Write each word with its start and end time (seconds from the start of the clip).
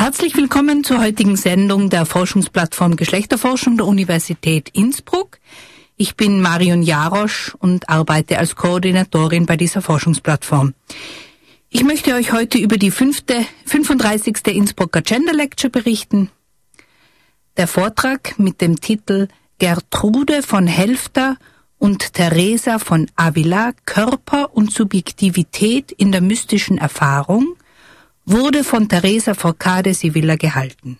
Herzlich 0.00 0.34
willkommen 0.34 0.82
zur 0.82 0.98
heutigen 0.98 1.36
Sendung 1.36 1.90
der 1.90 2.06
Forschungsplattform 2.06 2.96
Geschlechterforschung 2.96 3.76
der 3.76 3.84
Universität 3.84 4.70
Innsbruck. 4.70 5.38
Ich 5.98 6.16
bin 6.16 6.40
Marion 6.40 6.82
Jarosch 6.82 7.54
und 7.58 7.90
arbeite 7.90 8.38
als 8.38 8.56
Koordinatorin 8.56 9.44
bei 9.44 9.58
dieser 9.58 9.82
Forschungsplattform. 9.82 10.72
Ich 11.68 11.84
möchte 11.84 12.14
euch 12.14 12.32
heute 12.32 12.56
über 12.56 12.78
die 12.78 12.90
fünfte, 12.90 13.44
35. 13.66 14.38
Innsbrucker 14.46 15.02
Gender 15.02 15.34
Lecture 15.34 15.70
berichten. 15.70 16.30
Der 17.58 17.68
Vortrag 17.68 18.38
mit 18.38 18.62
dem 18.62 18.80
Titel 18.80 19.28
Gertrude 19.58 20.42
von 20.42 20.66
Helfter 20.66 21.36
und 21.76 22.14
Teresa 22.14 22.78
von 22.78 23.06
Avila 23.16 23.72
Körper 23.84 24.56
und 24.56 24.72
Subjektivität 24.72 25.92
in 25.92 26.10
der 26.10 26.22
mystischen 26.22 26.78
Erfahrung 26.78 27.54
wurde 28.30 28.62
von 28.62 28.88
Teresa 28.88 29.34
Forcade 29.34 29.92
Sivilla 29.92 30.36
gehalten. 30.36 30.98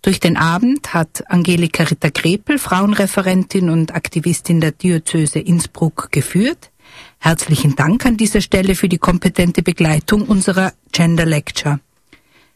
Durch 0.00 0.20
den 0.20 0.38
Abend 0.38 0.94
hat 0.94 1.30
Angelika 1.30 1.82
Ritter-Krepel, 1.82 2.58
Frauenreferentin 2.58 3.68
und 3.68 3.94
Aktivistin 3.94 4.62
der 4.62 4.72
Diözese 4.72 5.40
Innsbruck, 5.40 6.08
geführt. 6.10 6.70
Herzlichen 7.18 7.76
Dank 7.76 8.06
an 8.06 8.16
dieser 8.16 8.40
Stelle 8.40 8.74
für 8.74 8.88
die 8.88 8.96
kompetente 8.96 9.62
Begleitung 9.62 10.22
unserer 10.22 10.72
Gender 10.92 11.26
Lecture. 11.26 11.80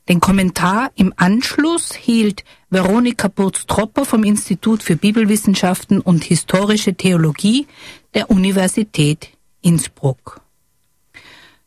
Den 0.09 0.21
Kommentar 0.21 0.91
im 0.95 1.13
Anschluss 1.17 1.95
hielt 1.95 2.45
Veronika 2.71 3.29
Burz-Tropper 3.29 4.07
vom 4.07 4.25
Institut 4.25 4.83
für 4.83 4.97
Bibelwissenschaften 4.97 6.01
und 6.01 6.25
Historische 6.25 6.95
Theologie 6.95 7.67
der 8.15 8.31
Universität 8.31 9.29
Innsbruck. 9.61 10.44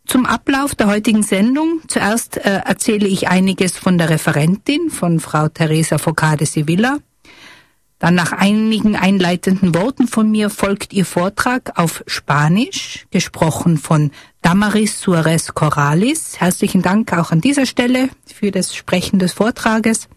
Zum 0.07 0.25
Ablauf 0.25 0.73
der 0.73 0.87
heutigen 0.87 1.21
Sendung. 1.21 1.81
Zuerst 1.87 2.37
äh, 2.37 2.61
erzähle 2.65 3.07
ich 3.07 3.27
einiges 3.27 3.77
von 3.77 3.97
der 3.97 4.09
Referentin, 4.09 4.89
von 4.89 5.19
Frau 5.19 5.49
Teresa 5.49 5.97
Focade 5.97 6.45
Sevilla. 6.45 6.99
Dann 7.99 8.15
nach 8.15 8.31
einigen 8.31 8.95
einleitenden 8.95 9.75
Worten 9.75 10.07
von 10.07 10.31
mir 10.31 10.49
folgt 10.49 10.93
ihr 10.93 11.03
Vortrag 11.03 11.77
auf 11.77 12.03
Spanisch, 12.07 13.05
gesprochen 13.11 13.77
von 13.77 14.11
Damaris 14.41 15.01
Suarez 15.01 15.53
Corralis. 15.53 16.39
Herzlichen 16.39 16.81
Dank 16.81 17.11
auch 17.11 17.31
an 17.31 17.41
dieser 17.41 17.65
Stelle 17.65 18.09
für 18.33 18.51
das 18.51 18.75
Sprechen 18.75 19.19
des 19.19 19.33
Vortrages. 19.33 20.07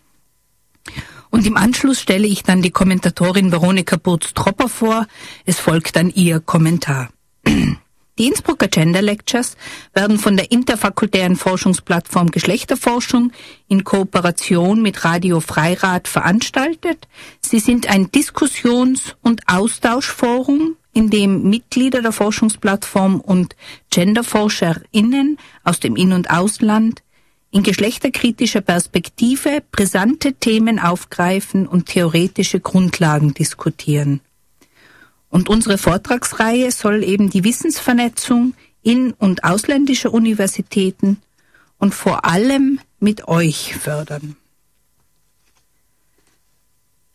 Und 1.31 1.47
im 1.47 1.57
Anschluss 1.57 2.01
stelle 2.01 2.29
ich 2.29 2.45
dann 2.45 2.62
die 2.62 2.70
Kommentatorin 2.70 3.51
Veronika 3.51 3.97
Burz-Tropper 3.97 4.69
vor. 4.69 5.07
Es 5.47 5.59
folgt 5.59 5.97
dann 5.97 6.11
ihr 6.11 6.39
Kommentar. 6.39 7.09
Die 8.21 8.27
Innsbrucker 8.27 8.69
Gender 8.69 9.01
Lectures 9.01 9.57
werden 9.95 10.19
von 10.19 10.37
der 10.37 10.53
interfakultären 10.53 11.37
Forschungsplattform 11.37 12.31
Geschlechterforschung 12.31 13.33
in 13.67 13.83
Kooperation 13.83 14.83
mit 14.83 15.07
Radio 15.07 15.41
Freirad 15.41 16.07
veranstaltet. 16.07 17.09
Sie 17.41 17.61
sind 17.61 17.89
ein 17.89 18.11
Diskussions- 18.11 19.17
und 19.23 19.48
Austauschforum, 19.48 20.77
in 20.93 21.09
dem 21.09 21.48
Mitglieder 21.48 22.03
der 22.03 22.13
Forschungsplattform 22.13 23.21
und 23.21 23.57
GenderforscherInnen 23.89 25.39
aus 25.65 25.81
dem 25.81 25.97
In- 25.97 26.13
und 26.13 26.29
Ausland 26.29 27.03
in 27.51 27.63
geschlechterkritischer 27.63 28.61
Perspektive 28.61 29.63
brisante 29.73 30.35
Themen 30.35 30.79
aufgreifen 30.79 31.67
und 31.67 31.87
theoretische 31.87 32.61
Grundlagen 32.61 33.33
diskutieren. 33.33 34.21
Und 35.31 35.48
unsere 35.48 35.78
Vortragsreihe 35.78 36.70
soll 36.73 37.03
eben 37.05 37.31
die 37.31 37.45
Wissensvernetzung 37.45 38.55
in- 38.83 39.12
und 39.12 39.45
ausländischer 39.45 40.12
Universitäten 40.12 41.19
und 41.78 41.95
vor 41.95 42.25
allem 42.25 42.81
mit 42.98 43.28
euch 43.28 43.75
fördern. 43.75 44.36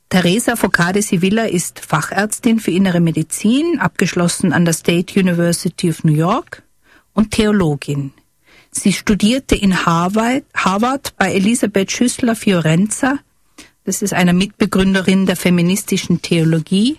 Teresa 0.09 0.55
Focade 0.55 1.02
Sivilla 1.02 1.45
ist 1.45 1.80
Fachärztin 1.80 2.59
für 2.59 2.71
innere 2.71 3.02
Medizin, 3.02 3.80
abgeschlossen 3.80 4.53
an 4.53 4.64
der 4.64 4.73
State 4.73 5.20
University 5.20 5.89
of 5.89 6.03
New 6.03 6.14
York 6.14 6.64
und 7.14 7.32
Theologin. 7.32 8.14
Sie 8.71 8.93
studierte 8.93 9.55
in 9.55 9.86
Harvard, 9.86 10.43
Harvard 10.53 11.14
bei 11.17 11.33
Elisabeth 11.33 11.92
Schüssler 11.92 12.36
Fiorenza. 12.36 13.20
Das 13.83 14.02
ist 14.02 14.14
eine 14.14 14.33
Mitbegründerin 14.33 15.26
der 15.26 15.36
feministischen 15.36 16.21
Theologie 16.21 16.97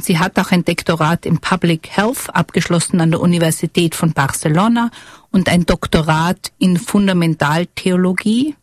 Sie 0.00 0.18
hat 0.18 0.38
auch 0.38 0.52
ein 0.52 0.64
Doktorat 0.64 1.26
in 1.26 1.38
Public 1.38 1.88
Health 1.88 2.32
abgeschlossen 2.32 3.00
an 3.00 3.10
der 3.10 3.20
Universität 3.20 3.96
von 3.96 4.12
Barcelona 4.12 4.90
und 5.32 5.48
ein 5.48 5.66
Doktorat 5.66 6.52
in 6.58 6.76
Fundamentaltheologie. 6.76 8.54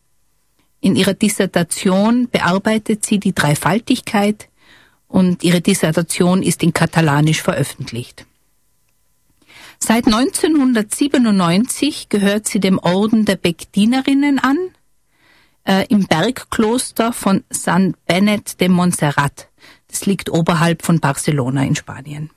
In 0.79 0.96
ihrer 0.96 1.13
Dissertation 1.13 2.29
bearbeitet 2.29 3.06
sie 3.06 3.19
die 3.19 3.34
Dreifaltigkeit 3.34 4.47
und 5.07 5.44
ihre 5.44 5.59
Dissertation 5.59 6.41
ist 6.41 6.63
in 6.63 6.73
Katalanisch 6.73 7.41
veröffentlicht. 7.41 8.25
Seit 9.79 10.06
1997 10.06 12.07
gehört 12.09 12.47
sie 12.47 12.62
dem 12.62 12.79
Orden 12.79 13.25
der 13.25 13.35
Begdinerinnen 13.35 14.40
an, 14.40 14.57
äh, 15.66 15.85
im 15.90 16.07
Bergkloster 16.07 17.12
von 17.12 17.44
San 17.50 17.96
Benet 18.06 18.62
de 18.62 18.69
Montserrat. 18.69 19.50
Es 19.95 20.06
liegt 20.06 20.29
oberhalb 20.29 20.83
von 20.83 21.00
Barcelona 21.00 21.63
in 21.63 21.73
Spanien. 21.73 22.29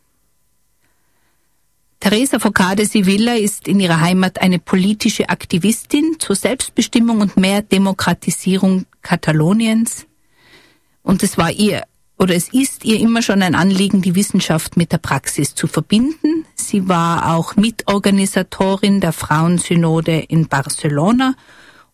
Teresa 1.99 2.39
Focade 2.39 2.87
Sivilla 2.87 3.35
ist 3.35 3.67
in 3.67 3.81
ihrer 3.81 4.01
Heimat 4.01 4.41
eine 4.41 4.61
politische 4.61 5.29
Aktivistin 5.29 6.21
zur 6.21 6.37
Selbstbestimmung 6.37 7.21
und 7.21 7.37
mehr 7.37 7.63
Demokratisierung 7.63 8.87
Kataloniens. 9.03 10.07
Und 11.03 11.25
es 11.25 11.37
war 11.37 11.51
ihr 11.51 11.83
oder 12.17 12.37
es 12.37 12.49
ist 12.53 12.85
ihr 12.85 13.01
immer 13.01 13.23
schon 13.23 13.43
ein 13.43 13.57
Anliegen, 13.57 14.03
die 14.03 14.15
Wissenschaft 14.15 14.77
mit 14.77 14.93
der 14.93 14.99
Praxis 14.99 15.57
zu 15.57 15.67
verbinden. 15.67 16.45
Sie 16.55 16.87
war 16.87 17.35
auch 17.35 17.57
Mitorganisatorin 17.57 19.01
der 19.01 19.13
Frauensynode 19.13 20.17
in 20.17 20.47
Barcelona 20.47 21.35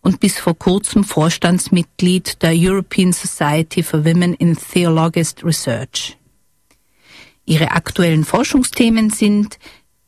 und 0.05 0.21
bis 0.21 0.39
vor 0.39 0.57
kurzem 0.57 1.03
Vorstandsmitglied 1.03 2.43
der 2.43 2.53
European 2.55 3.13
Society 3.13 3.83
for 3.83 4.05
Women 4.05 4.35
in 4.35 4.55
Theologist 4.55 5.43
Research. 5.43 6.19
Ihre 7.47 7.71
aktuellen 7.71 8.25
Forschungsthemen 8.25 9.09
sind 9.09 9.59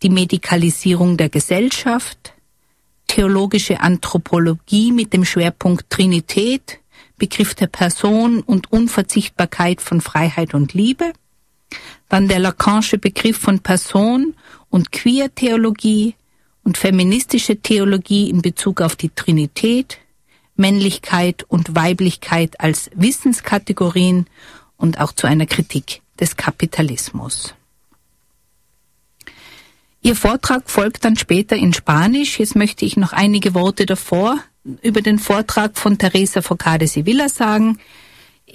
die 0.02 0.10
Medikalisierung 0.10 1.16
der 1.16 1.30
Gesellschaft, 1.30 2.34
theologische 3.06 3.80
Anthropologie 3.80 4.92
mit 4.92 5.14
dem 5.14 5.24
Schwerpunkt 5.24 5.88
Trinität, 5.88 6.78
Begriff 7.16 7.54
der 7.54 7.68
Person 7.68 8.42
und 8.42 8.70
Unverzichtbarkeit 8.70 9.80
von 9.80 10.02
Freiheit 10.02 10.52
und 10.52 10.74
Liebe, 10.74 11.14
dann 12.10 12.28
der 12.28 12.40
Lacanische 12.40 12.98
Begriff 12.98 13.38
von 13.38 13.60
Person 13.60 14.34
und 14.68 14.92
Queer-Theologie, 14.92 16.14
und 16.66 16.76
feministische 16.76 17.56
Theologie 17.56 18.28
in 18.28 18.42
Bezug 18.42 18.80
auf 18.80 18.96
die 18.96 19.10
Trinität, 19.10 19.98
Männlichkeit 20.56 21.44
und 21.46 21.76
Weiblichkeit 21.76 22.58
als 22.58 22.90
Wissenskategorien 22.92 24.26
und 24.76 24.98
auch 24.98 25.12
zu 25.12 25.28
einer 25.28 25.46
Kritik 25.46 26.02
des 26.18 26.36
Kapitalismus. 26.36 27.54
Ihr 30.02 30.16
Vortrag 30.16 30.68
folgt 30.68 31.04
dann 31.04 31.16
später 31.16 31.54
in 31.54 31.72
Spanisch. 31.72 32.40
Jetzt 32.40 32.56
möchte 32.56 32.84
ich 32.84 32.96
noch 32.96 33.12
einige 33.12 33.54
Worte 33.54 33.86
davor 33.86 34.36
über 34.82 35.02
den 35.02 35.20
Vortrag 35.20 35.78
von 35.78 35.98
Teresa 35.98 36.42
Focade 36.42 36.88
Sevilla 36.88 37.28
sagen. 37.28 37.78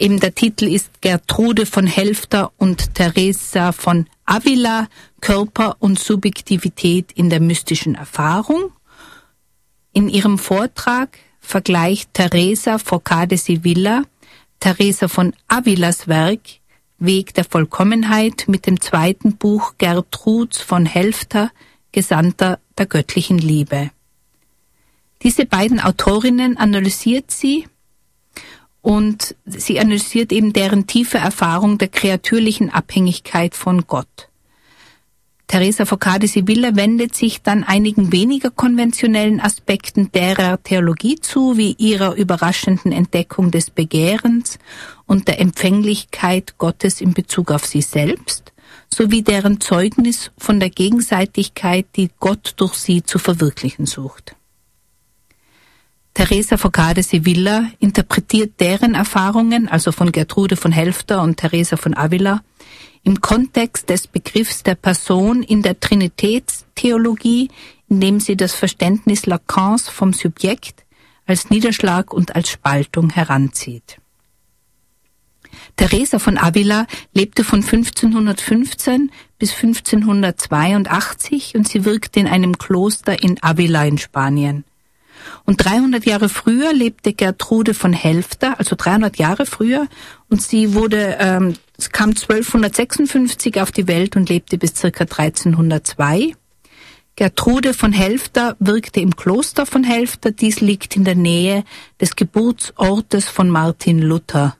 Eben 0.02 0.20
der 0.20 0.34
Titel 0.34 0.66
ist 0.66 1.00
Gertrude 1.02 1.68
von 1.68 1.86
Helfter 1.86 2.52
und 2.58 2.96
Teresa 2.96 3.72
von 3.72 4.08
Avila, 4.26 4.88
Körper 5.22 5.76
und 5.78 6.00
Subjektivität 6.00 7.12
in 7.12 7.30
der 7.30 7.40
mystischen 7.40 7.94
Erfahrung. 7.94 8.72
In 9.94 10.10
ihrem 10.10 10.40
Vortrag 10.40 11.20
vergleicht 11.40 12.16
Teresa 12.16 12.80
Focade 12.80 13.38
Sevilla 13.38 14.02
Teresa 14.60 15.08
von 15.08 15.34
Avilas 15.48 16.08
Werk 16.08 16.42
Weg 16.98 17.36
der 17.36 17.44
Vollkommenheit 17.44 18.46
mit 18.48 18.66
dem 18.66 18.82
zweiten 18.82 19.38
Buch 19.38 19.76
Gertruds 19.78 20.60
von 20.60 20.88
Helfter, 20.88 21.52
Gesandter 21.92 22.58
der 22.80 22.88
göttlichen 22.88 23.38
Liebe. 23.38 23.92
Diese 25.22 25.46
beiden 25.46 25.80
Autorinnen 25.80 26.58
analysiert 26.58 27.30
sie 27.30 27.68
und 28.82 29.36
sie 29.46 29.80
analysiert 29.80 30.32
eben 30.32 30.54
deren 30.54 30.88
tiefe 30.88 31.18
Erfahrung 31.18 31.78
der 31.78 31.88
kreatürlichen 31.88 32.70
Abhängigkeit 32.70 33.56
von 33.56 33.86
Gott. 33.88 34.28
Teresa 35.52 35.86
Focade 35.86 36.28
Sibilla 36.30 36.78
wendet 36.78 37.14
sich 37.14 37.42
dann 37.42 37.66
einigen 37.66 38.14
weniger 38.14 38.52
konventionellen 38.52 39.42
Aspekten 39.42 40.10
derer 40.14 40.64
Theologie 40.64 41.18
zu, 41.20 41.58
wie 41.58 41.76
ihrer 41.78 42.16
überraschenden 42.16 42.94
Entdeckung 42.94 43.52
des 43.52 43.70
Begehrens 43.70 44.60
und 45.08 45.28
der 45.28 45.42
Empfänglichkeit 45.42 46.58
Gottes 46.58 47.02
in 47.02 47.14
Bezug 47.14 47.52
auf 47.52 47.66
sie 47.66 47.82
selbst, 47.82 48.54
sowie 48.90 49.24
deren 49.24 49.60
Zeugnis 49.60 50.32
von 50.38 50.62
der 50.62 50.70
Gegenseitigkeit, 50.70 51.86
die 51.98 52.12
Gott 52.22 52.54
durch 52.56 52.76
sie 52.76 53.04
zu 53.04 53.20
verwirklichen 53.20 53.86
sucht. 53.86 54.38
Teresa 56.14 56.58
Focade 56.58 57.04
Sevilla 57.04 57.72
interpretiert 57.80 58.60
deren 58.60 58.96
Erfahrungen, 58.96 59.70
also 59.70 59.92
von 59.92 60.12
Gertrude 60.12 60.58
von 60.58 60.72
Helfter 60.72 61.22
und 61.22 61.38
Teresa 61.38 61.78
von 61.78 61.96
Avila, 61.96 62.42
im 63.04 63.22
Kontext 63.22 63.90
des 63.90 64.08
Begriffs 64.08 64.64
der 64.64 64.76
Person 64.76 65.42
in 65.42 65.62
der 65.62 65.80
Trinitätstheologie, 65.80 67.50
indem 67.88 68.20
sie 68.20 68.36
das 68.36 68.54
Verständnis 68.54 69.26
Lacans 69.26 69.90
vom 69.90 70.14
Subjekt 70.14 70.86
als 71.26 71.50
Niederschlag 71.50 72.14
und 72.14 72.36
als 72.36 72.50
Spaltung 72.50 73.10
heranzieht. 73.10 73.98
Teresa 75.78 76.20
von 76.20 76.38
Avila 76.38 76.86
lebte 77.14 77.44
von 77.44 77.64
1515 77.64 79.12
bis 79.40 79.54
1582 79.54 81.56
und 81.56 81.68
sie 81.68 81.86
wirkte 81.86 82.20
in 82.20 82.28
einem 82.28 82.58
Kloster 82.58 83.24
in 83.24 83.42
Avila 83.42 83.86
in 83.86 83.98
Spanien. 83.98 84.66
Und 85.46 85.64
300 85.64 86.06
Jahre 86.06 86.30
früher 86.30 86.74
lebte 86.74 87.14
Gertrude 87.14 87.74
von 87.74 87.94
Helfter, 87.94 88.60
also 88.60 88.76
300 88.76 89.18
Jahre 89.18 89.46
früher, 89.46 89.88
und 90.30 90.42
sie 90.42 90.74
wurde, 90.74 91.18
ähm, 91.20 91.56
kam 91.92 92.10
1256 92.10 93.62
auf 93.62 93.72
die 93.72 93.88
Welt 93.88 94.16
und 94.16 94.30
lebte 94.30 94.58
bis 94.58 94.76
circa 94.76 95.06
1302. 95.06 96.34
Gertrude 97.16 97.74
von 97.74 97.92
Helfter 97.92 98.56
wirkte 98.60 99.02
im 99.02 99.16
Kloster 99.16 99.66
von 99.66 99.84
Helfter. 99.84 100.32
Dies 100.32 100.62
liegt 100.62 100.96
in 100.96 101.04
der 101.04 101.16
Nähe 101.16 101.64
des 102.00 102.16
Geburtsortes 102.16 103.28
von 103.28 103.50
Martin 103.50 104.00
Luther. 104.00 104.56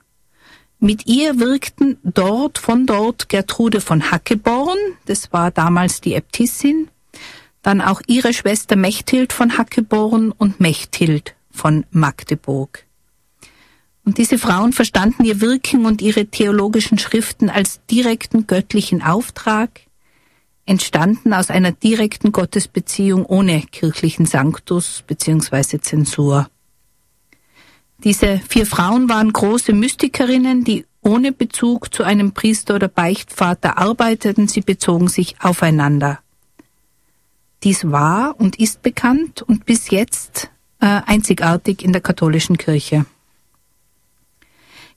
Mit 0.78 1.06
ihr 1.06 1.38
wirkten 1.38 1.98
dort, 2.02 2.58
von 2.58 2.86
dort 2.86 3.28
Gertrude 3.28 3.80
von 3.80 4.10
Hackeborn, 4.10 4.78
das 5.06 5.32
war 5.32 5.52
damals 5.52 6.00
die 6.00 6.14
Äbtissin, 6.14 6.88
dann 7.62 7.80
auch 7.80 8.02
ihre 8.06 8.32
Schwester 8.34 8.76
Mechthild 8.76 9.32
von 9.32 9.56
Hackeborn 9.56 10.32
und 10.32 10.60
Mechthild 10.60 11.34
von 11.50 11.86
Magdeburg. 11.90 12.84
Und 14.04 14.18
diese 14.18 14.38
Frauen 14.38 14.72
verstanden 14.72 15.24
ihr 15.24 15.40
Wirken 15.40 15.86
und 15.86 16.02
ihre 16.02 16.26
theologischen 16.26 16.98
Schriften 16.98 17.48
als 17.48 17.80
direkten 17.86 18.48
göttlichen 18.48 19.02
Auftrag, 19.02 19.82
entstanden 20.66 21.32
aus 21.34 21.50
einer 21.50 21.72
direkten 21.72 22.32
Gottesbeziehung 22.32 23.24
ohne 23.26 23.62
kirchlichen 23.62 24.26
Sanctus 24.26 25.04
bzw. 25.06 25.80
Zensur. 25.80 26.48
Diese 28.04 28.40
vier 28.48 28.66
Frauen 28.66 29.08
waren 29.08 29.32
große 29.32 29.72
Mystikerinnen, 29.72 30.64
die 30.64 30.84
ohne 31.02 31.32
Bezug 31.32 31.94
zu 31.94 32.02
einem 32.02 32.32
Priester 32.32 32.76
oder 32.76 32.88
Beichtvater 32.88 33.78
arbeiteten, 33.78 34.48
sie 34.48 34.60
bezogen 34.60 35.08
sich 35.08 35.36
aufeinander. 35.40 36.21
Dies 37.64 37.90
war 37.90 38.38
und 38.38 38.58
ist 38.58 38.82
bekannt 38.82 39.42
und 39.42 39.66
bis 39.66 39.90
jetzt 39.90 40.50
äh, 40.80 41.00
einzigartig 41.06 41.82
in 41.84 41.92
der 41.92 42.02
katholischen 42.02 42.58
Kirche. 42.58 43.06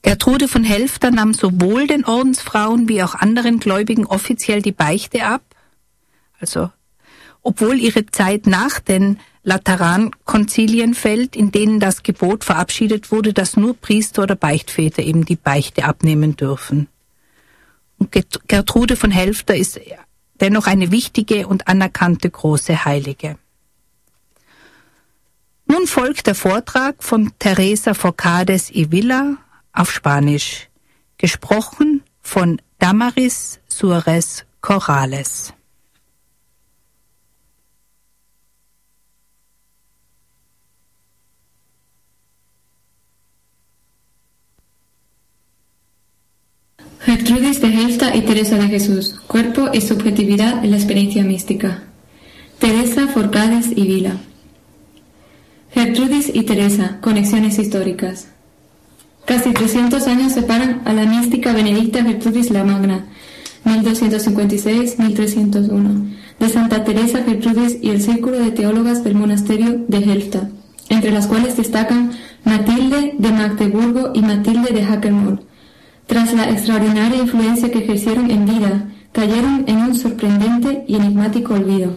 Gertrude 0.02 0.48
von 0.48 0.64
Helfter 0.64 1.10
nahm 1.10 1.34
sowohl 1.34 1.86
den 1.86 2.04
Ordensfrauen 2.04 2.88
wie 2.88 3.02
auch 3.02 3.14
anderen 3.14 3.58
Gläubigen 3.58 4.06
offiziell 4.06 4.62
die 4.62 4.72
Beichte 4.72 5.24
ab, 5.24 5.42
also 6.38 6.70
obwohl 7.42 7.78
ihre 7.78 8.06
Zeit 8.06 8.46
nach 8.46 8.80
den 8.80 9.20
Laterankonzilien 9.44 10.94
fällt, 10.94 11.36
in 11.36 11.52
denen 11.52 11.78
das 11.78 12.02
Gebot 12.02 12.42
verabschiedet 12.42 13.12
wurde, 13.12 13.32
dass 13.32 13.56
nur 13.56 13.76
Priester 13.76 14.24
oder 14.24 14.34
Beichtväter 14.34 15.02
eben 15.02 15.24
die 15.24 15.36
Beichte 15.36 15.84
abnehmen 15.84 16.36
dürfen. 16.36 16.88
Und 17.98 18.10
Gertrude 18.48 18.96
von 18.96 19.12
Helfter 19.12 19.56
ist 19.56 19.80
dennoch 20.40 20.66
eine 20.66 20.90
wichtige 20.90 21.46
und 21.46 21.68
anerkannte 21.68 22.30
große 22.30 22.84
Heilige. 22.84 23.38
Nun 25.66 25.86
folgt 25.86 26.26
der 26.26 26.34
Vortrag 26.34 27.02
von 27.02 27.32
Teresa 27.38 27.94
Forcades 27.94 28.70
y 28.70 28.90
Villa 28.92 29.36
auf 29.72 29.90
Spanisch, 29.90 30.68
gesprochen 31.18 32.02
von 32.22 32.60
Damaris 32.78 33.60
Suarez 33.68 34.44
Corrales. 34.60 35.55
Teresa 48.26 48.56
de 48.56 48.66
Jesús, 48.66 49.14
cuerpo 49.28 49.70
y 49.72 49.80
subjetividad 49.80 50.64
en 50.64 50.72
la 50.72 50.76
experiencia 50.76 51.22
mística. 51.22 51.84
Teresa 52.58 53.06
Forcades 53.06 53.68
y 53.74 53.86
Vila. 53.86 54.16
Gertrudis 55.70 56.32
y 56.34 56.42
Teresa, 56.42 56.98
conexiones 57.00 57.60
históricas. 57.60 58.26
Casi 59.26 59.52
300 59.52 60.04
años 60.08 60.32
separan 60.32 60.82
a 60.84 60.92
la 60.92 61.04
mística 61.04 61.52
benedicta 61.52 62.02
Gertrudis 62.02 62.50
la 62.50 62.64
Magna, 62.64 63.06
1256-1301, 63.64 66.16
de 66.40 66.48
Santa 66.48 66.82
Teresa 66.82 67.22
Gertrudis 67.22 67.78
y 67.80 67.90
el 67.90 68.02
círculo 68.02 68.38
de 68.38 68.50
teólogas 68.50 69.04
del 69.04 69.14
monasterio 69.14 69.84
de 69.86 69.98
Helfta, 69.98 70.50
entre 70.88 71.12
las 71.12 71.28
cuales 71.28 71.56
destacan 71.56 72.10
Matilde 72.44 73.14
de 73.18 73.30
Magdeburgo 73.30 74.10
y 74.14 74.22
Matilde 74.22 74.72
de 74.72 74.84
Hackermold, 74.84 75.42
tras 76.06 76.32
la 76.32 76.50
extraordinaria 76.50 77.18
influencia 77.18 77.70
que 77.70 77.78
ejercieron 77.78 78.30
en 78.30 78.46
vida, 78.46 78.88
cayeron 79.12 79.64
en 79.66 79.78
un 79.78 79.94
sorprendente 79.94 80.84
y 80.86 80.96
enigmático 80.96 81.54
olvido. 81.54 81.96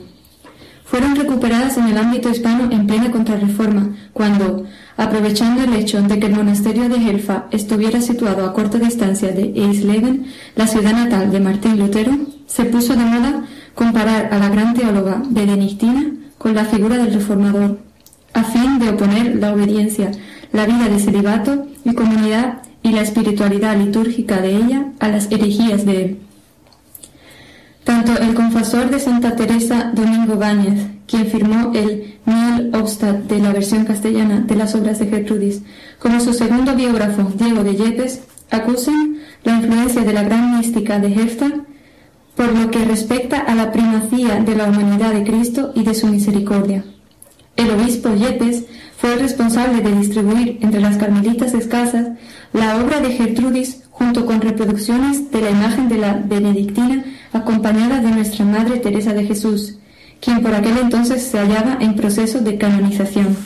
Fueron 0.85 1.15
recuperadas 1.15 1.77
en 1.77 1.87
el 1.87 1.97
ámbito 1.97 2.29
hispano 2.29 2.71
en 2.71 2.87
plena 2.87 3.11
contrarreforma, 3.11 3.95
cuando, 4.11 4.65
aprovechando 4.97 5.63
el 5.63 5.75
hecho 5.75 6.01
de 6.01 6.19
que 6.19 6.25
el 6.25 6.35
monasterio 6.35 6.89
de 6.89 6.95
Helfa 6.95 7.45
estuviera 7.51 8.01
situado 8.01 8.43
a 8.43 8.53
corta 8.53 8.79
distancia 8.79 9.31
de 9.31 9.53
Eisleben, 9.55 10.25
la 10.55 10.65
ciudad 10.65 10.93
natal 10.93 11.31
de 11.31 11.39
Martín 11.39 11.77
Lutero, 11.77 12.17
se 12.47 12.65
puso 12.65 12.95
de 12.95 13.05
moda 13.05 13.45
comparar 13.75 14.33
a 14.33 14.39
la 14.39 14.49
gran 14.49 14.73
teóloga 14.73 15.21
benedictina 15.29 16.11
con 16.39 16.55
la 16.55 16.65
figura 16.65 16.97
del 16.97 17.13
reformador, 17.13 17.77
a 18.33 18.43
fin 18.43 18.79
de 18.79 18.89
oponer 18.89 19.35
la 19.35 19.53
obediencia, 19.53 20.11
la 20.51 20.65
vida 20.65 20.89
de 20.89 20.99
celibato 20.99 21.67
y 21.85 21.93
comunidad 21.93 22.63
y 22.89 22.91
la 22.91 23.01
espiritualidad 23.01 23.77
litúrgica 23.77 24.41
de 24.41 24.55
ella 24.55 24.85
a 24.99 25.07
las 25.09 25.31
herejías 25.31 25.85
de 25.85 26.03
él. 26.03 26.17
Tanto 27.83 28.17
el 28.19 28.33
confesor 28.33 28.89
de 28.89 28.99
Santa 28.99 29.35
Teresa, 29.35 29.91
Domingo 29.93 30.35
Báñez, 30.35 30.87
quien 31.07 31.27
firmó 31.27 31.71
el 31.73 32.19
Miel 32.25 32.71
Obstat 32.73 33.17
de 33.25 33.39
la 33.39 33.53
versión 33.53 33.85
castellana 33.85 34.41
de 34.41 34.55
las 34.55 34.75
obras 34.75 34.99
de 34.99 35.07
Gertrudis, 35.07 35.61
como 35.99 36.19
su 36.19 36.33
segundo 36.33 36.75
biógrafo, 36.75 37.31
Diego 37.35 37.63
de 37.63 37.75
Yepes, 37.75 38.21
acusan 38.51 39.17
la 39.43 39.57
influencia 39.57 40.01
de 40.01 40.13
la 40.13 40.23
gran 40.23 40.57
mística 40.57 40.99
de 40.99 41.13
Hefta 41.13 41.51
por 42.35 42.57
lo 42.57 42.71
que 42.71 42.85
respecta 42.85 43.39
a 43.39 43.53
la 43.53 43.71
primacía 43.71 44.39
de 44.39 44.55
la 44.55 44.69
humanidad 44.69 45.13
de 45.13 45.25
Cristo 45.25 45.73
y 45.75 45.83
de 45.83 45.93
su 45.93 46.07
misericordia. 46.07 46.85
El 47.57 47.69
obispo 47.71 48.15
Yepes 48.15 48.63
fue 48.97 49.13
el 49.13 49.19
responsable 49.19 49.81
de 49.81 49.91
distribuir 49.93 50.57
entre 50.61 50.79
las 50.79 50.97
carmelitas 50.97 51.53
escasas 51.53 52.07
la 52.59 52.75
obra 52.75 52.99
de 52.99 53.11
Gertrudis 53.11 53.83
junto 53.89 54.25
con 54.25 54.41
reproducciones 54.41 55.31
de 55.31 55.41
la 55.41 55.51
imagen 55.51 55.87
de 55.87 55.97
la 55.97 56.13
benedictina 56.13 57.05
acompañada 57.31 58.01
de 58.01 58.11
nuestra 58.11 58.43
Madre 58.43 58.79
Teresa 58.79 59.13
de 59.13 59.25
Jesús, 59.25 59.77
quien 60.19 60.41
por 60.41 60.53
aquel 60.53 60.77
entonces 60.77 61.23
se 61.23 61.37
hallaba 61.37 61.77
en 61.79 61.95
proceso 61.95 62.39
de 62.39 62.57
canonización. 62.57 63.37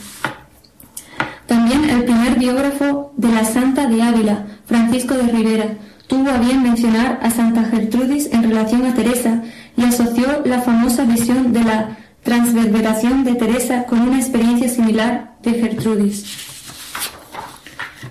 También 1.45 1.87
el 1.89 2.05
primer 2.05 2.39
biógrafo 2.39 3.13
de 3.15 3.29
la 3.29 3.45
Santa 3.45 3.87
de 3.87 4.01
Ávila, 4.01 4.47
Francisco 4.65 5.13
de 5.13 5.27
Rivera, 5.31 5.77
tuvo 6.07 6.29
a 6.31 6.37
bien 6.37 6.63
mencionar 6.63 7.19
a 7.21 7.29
Santa 7.29 7.65
Gertrudis 7.65 8.33
en 8.33 8.43
relación 8.43 8.83
a 8.85 8.95
Teresa 8.95 9.43
y 9.77 9.83
asoció 9.83 10.41
la 10.45 10.61
famosa 10.61 11.05
visión 11.05 11.53
de 11.53 11.63
la 11.63 11.97
transverberación 12.23 13.23
de 13.23 13.35
Teresa 13.35 13.83
con 13.83 14.01
una 14.01 14.17
experiencia 14.17 14.69
similar 14.69 15.35
de 15.43 15.53
Gertrudis. 15.53 16.52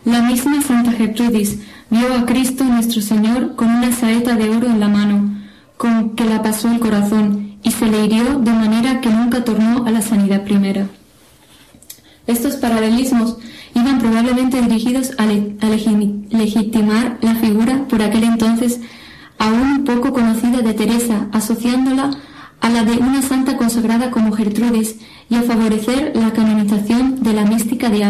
La 0.05 0.21
misma 0.21 0.61
Santa 0.63 0.91
Gertrudis 0.91 1.59
vio 1.89 2.13
a 2.13 2.27
Cristo 2.27 2.65
nuestro 2.65 3.01
Señor 3.01 3.55
con 3.55 3.69
una 3.69 3.93
saeta 3.93 4.35
de 4.35 4.51
oro 4.51 4.67
en 4.67 4.81
la 4.81 4.89
mano, 4.89 5.41
con 5.77 6.17
que 6.17 6.25
la 6.25 6.43
pasó 6.43 6.73
el 6.73 6.81
corazón 6.81 7.57
y 7.63 7.71
se 7.71 7.87
le 7.87 8.05
hirió 8.05 8.41
de 8.41 8.53
manera 8.53 9.01
que 9.01 9.11
nunca 9.11 9.45
tornó 9.45 9.87
a 9.87 9.93
la 9.93 10.03
sanidad 10.03 10.43
primera. 10.43 10.89
Estos 12.27 12.57
paralelismos 12.57 13.37
iban 13.77 14.01
probablemente 14.01 14.61
dirigidos 14.61 15.13
a, 15.19 15.27
legitimar 15.27 17.19
la 17.21 17.37
figura 17.37 17.87
por 17.89 18.03
aquel 18.03 18.25
entonces 18.25 18.81
aún 19.39 19.85
poco 19.85 20.13
conocida 20.13 20.63
de 20.63 20.75
Teresa, 20.75 21.29
asociándola 21.31 22.11
a 22.61 22.71
la 22.71 22.85
de 22.85 22.97
una 22.99 23.23
santa 23.23 23.57
consagrada 23.57 24.11
como 24.11 24.33
Gertrudis 24.33 24.97
y 25.31 25.37
a 25.37 25.43
favorecer 25.43 26.13
la 26.17 26.33
canonización 26.33 27.23
de 27.23 27.33
la 27.35 27.45
mística 27.45 27.89
de. 27.89 28.03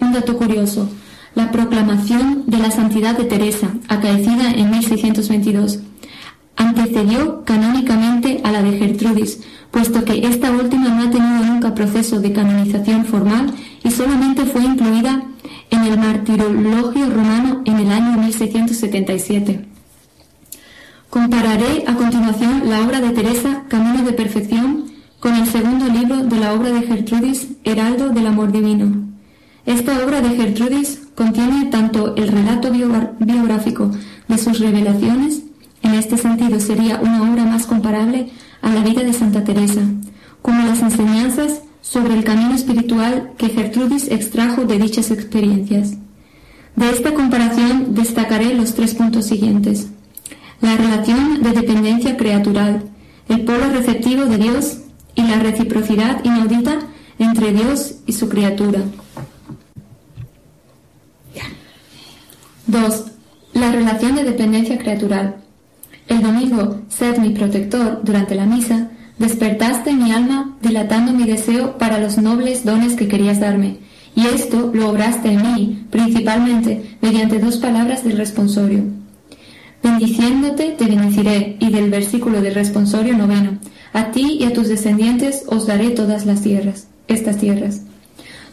Un 0.00 0.12
dato 0.12 0.36
curioso, 0.36 0.88
la 1.34 1.50
proclamación 1.50 2.44
de 2.46 2.58
la 2.58 2.70
santidad 2.70 3.16
de 3.16 3.24
Teresa, 3.24 3.68
acaecida 3.88 4.50
en 4.52 4.70
1622, 4.70 5.80
antecedió 6.56 7.44
canónicamente 7.44 8.40
a 8.44 8.52
la 8.52 8.62
de 8.62 8.78
Gertrudis, 8.78 9.40
puesto 9.70 10.04
que 10.04 10.26
esta 10.26 10.52
última 10.52 10.90
no 10.90 11.02
ha 11.02 11.10
tenido 11.10 11.44
nunca 11.44 11.74
proceso 11.74 12.20
de 12.20 12.32
canonización 12.32 13.04
formal 13.04 13.52
y 13.82 13.90
solamente 13.90 14.44
fue 14.44 14.64
incluida 14.64 15.24
en 15.70 15.84
el 15.84 15.98
martirologio 15.98 17.10
romano 17.10 17.62
en 17.64 17.78
el 17.78 17.90
año 17.90 18.18
1677. 18.18 19.66
Compararé 21.10 21.84
a 21.86 21.94
continuación 21.94 22.68
la 22.68 22.80
obra 22.80 23.00
de 23.00 23.10
Teresa, 23.10 23.64
Camino 23.68 24.04
de 24.04 24.12
Perfección, 24.12 24.84
con 25.18 25.34
el 25.34 25.46
segundo 25.46 25.86
libro 25.86 26.24
de 26.24 26.38
la 26.38 26.52
obra 26.52 26.70
de 26.70 26.82
Gertrudis, 26.82 27.48
Heraldo 27.64 28.10
del 28.10 28.26
Amor 28.26 28.52
Divino. 28.52 29.13
Esta 29.66 30.04
obra 30.04 30.20
de 30.20 30.36
Gertrudis 30.36 31.00
contiene 31.14 31.66
tanto 31.66 32.14
el 32.16 32.28
relato 32.28 32.70
biográfico 32.70 33.90
de 34.28 34.38
sus 34.38 34.58
revelaciones, 34.58 35.40
en 35.82 35.94
este 35.94 36.18
sentido 36.18 36.60
sería 36.60 37.00
una 37.00 37.22
obra 37.22 37.44
más 37.44 37.66
comparable 37.66 38.28
a 38.60 38.70
la 38.70 38.82
vida 38.82 39.02
de 39.02 39.12
Santa 39.12 39.42
Teresa, 39.44 39.80
como 40.42 40.66
las 40.66 40.80
enseñanzas 40.80 41.62
sobre 41.80 42.14
el 42.14 42.24
camino 42.24 42.54
espiritual 42.54 43.32
que 43.38 43.48
Gertrudis 43.48 44.08
extrajo 44.08 44.64
de 44.64 44.78
dichas 44.78 45.10
experiencias. 45.10 45.94
De 46.76 46.90
esta 46.90 47.14
comparación 47.14 47.94
destacaré 47.94 48.54
los 48.54 48.74
tres 48.74 48.94
puntos 48.94 49.26
siguientes. 49.26 49.88
La 50.60 50.76
relación 50.76 51.42
de 51.42 51.52
dependencia 51.52 52.16
creatural, 52.16 52.82
el 53.28 53.44
polo 53.44 53.70
receptivo 53.70 54.24
de 54.24 54.38
Dios 54.38 54.78
y 55.14 55.22
la 55.22 55.38
reciprocidad 55.38 56.22
inaudita 56.24 56.80
entre 57.18 57.52
Dios 57.52 57.96
y 58.06 58.12
su 58.12 58.28
criatura. 58.28 58.80
2. 62.66 63.04
La 63.52 63.70
relación 63.72 64.16
de 64.16 64.24
dependencia 64.24 64.78
creatural. 64.78 65.36
El 66.08 66.22
domingo, 66.22 66.80
sed 66.88 67.18
mi 67.18 67.30
protector 67.30 68.00
durante 68.02 68.34
la 68.34 68.46
misa, 68.46 68.90
despertaste 69.18 69.92
mi 69.92 70.12
alma 70.12 70.56
dilatando 70.62 71.12
mi 71.12 71.24
deseo 71.24 71.76
para 71.76 71.98
los 71.98 72.16
nobles 72.16 72.64
dones 72.64 72.94
que 72.94 73.06
querías 73.06 73.38
darme, 73.38 73.78
y 74.16 74.26
esto 74.26 74.70
lo 74.72 74.88
obraste 74.88 75.28
en 75.32 75.42
mí, 75.42 75.86
principalmente 75.90 76.96
mediante 77.02 77.38
dos 77.38 77.58
palabras 77.58 78.02
del 78.02 78.16
responsorio. 78.16 78.84
Bendiciéndote 79.82 80.70
te 80.70 80.86
bendeciré, 80.86 81.56
y 81.60 81.70
del 81.70 81.90
versículo 81.90 82.40
del 82.40 82.54
responsorio 82.54 83.16
noveno, 83.16 83.58
a 83.92 84.10
ti 84.10 84.38
y 84.40 84.44
a 84.44 84.54
tus 84.54 84.68
descendientes 84.68 85.44
os 85.48 85.66
daré 85.66 85.90
todas 85.90 86.24
las 86.24 86.40
tierras, 86.40 86.86
estas 87.08 87.36
tierras. 87.36 87.82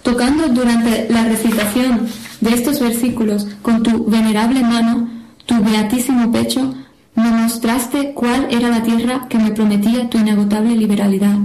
Tocando 0.04 0.48
durante 0.48 1.08
la 1.10 1.26
recitación 1.26 2.08
de 2.40 2.54
estos 2.54 2.80
versículos 2.80 3.48
con 3.62 3.84
tu 3.84 4.06
venerable 4.06 4.62
mano, 4.62 5.10
tu 5.46 5.64
beatísimo 5.64 6.32
pecho, 6.32 6.74
me 7.16 7.30
mostraste 7.30 8.14
cuál 8.14 8.48
era 8.50 8.70
la 8.70 8.84
tierra 8.84 9.28
que 9.30 9.38
me 9.38 9.52
prometía 9.52 10.10
tu 10.10 10.18
inagotable 10.18 10.76
liberalidad. 10.76 11.38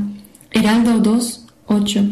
Heraldo 0.53 1.01
2, 1.01 1.47
8. 1.67 2.05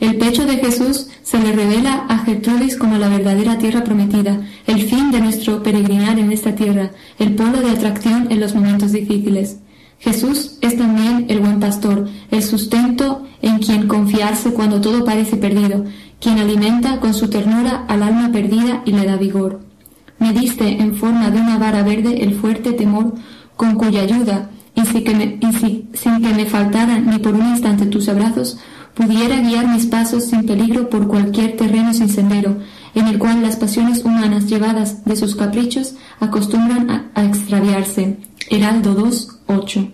El 0.00 0.16
pecho 0.16 0.44
de 0.44 0.56
Jesús 0.56 1.08
se 1.22 1.38
le 1.38 1.52
revela 1.52 2.04
a 2.08 2.18
Gertrudis 2.18 2.76
como 2.76 2.98
la 2.98 3.08
verdadera 3.08 3.58
tierra 3.58 3.82
prometida, 3.82 4.40
el 4.66 4.82
fin 4.82 5.10
de 5.10 5.20
nuestro 5.20 5.62
peregrinar 5.62 6.18
en 6.18 6.30
esta 6.30 6.54
tierra, 6.54 6.90
el 7.18 7.34
polo 7.34 7.60
de 7.60 7.70
atracción 7.70 8.28
en 8.30 8.40
los 8.40 8.54
momentos 8.54 8.92
difíciles. 8.92 9.58
Jesús 10.04 10.58
es 10.60 10.76
también 10.76 11.24
el 11.30 11.40
buen 11.40 11.60
pastor, 11.60 12.06
el 12.30 12.42
sustento 12.42 13.22
en 13.40 13.58
quien 13.58 13.88
confiarse 13.88 14.52
cuando 14.52 14.78
todo 14.82 15.02
parece 15.02 15.38
perdido, 15.38 15.86
quien 16.20 16.38
alimenta 16.38 17.00
con 17.00 17.14
su 17.14 17.30
ternura 17.30 17.86
al 17.88 18.02
alma 18.02 18.30
perdida 18.30 18.82
y 18.84 18.92
le 18.92 19.06
da 19.06 19.16
vigor. 19.16 19.60
Me 20.18 20.34
diste 20.34 20.82
en 20.82 20.94
forma 20.94 21.30
de 21.30 21.40
una 21.40 21.56
vara 21.56 21.82
verde 21.82 22.22
el 22.22 22.34
fuerte 22.34 22.72
temor 22.72 23.14
con 23.56 23.76
cuya 23.76 24.02
ayuda, 24.02 24.50
y 24.74 24.84
sin 24.84 25.04
que 25.04 25.14
me, 25.14 25.40
sin 25.94 26.22
que 26.22 26.34
me 26.34 26.44
faltaran 26.44 27.06
ni 27.06 27.18
por 27.18 27.32
un 27.32 27.48
instante 27.48 27.86
tus 27.86 28.06
abrazos, 28.10 28.58
pudiera 28.92 29.40
guiar 29.40 29.68
mis 29.68 29.86
pasos 29.86 30.26
sin 30.26 30.44
peligro 30.44 30.90
por 30.90 31.08
cualquier 31.08 31.56
terreno 31.56 31.94
sin 31.94 32.10
sendero, 32.10 32.58
en 32.94 33.08
el 33.08 33.18
cual 33.18 33.40
las 33.40 33.56
pasiones 33.56 34.04
humanas 34.04 34.50
llevadas 34.50 35.02
de 35.06 35.16
sus 35.16 35.34
caprichos 35.34 35.94
acostumbran 36.20 36.90
a, 36.90 37.10
a 37.14 37.24
extraviarse. 37.24 38.18
Heraldo 38.50 38.94
2, 38.94 39.33
8. 39.46 39.88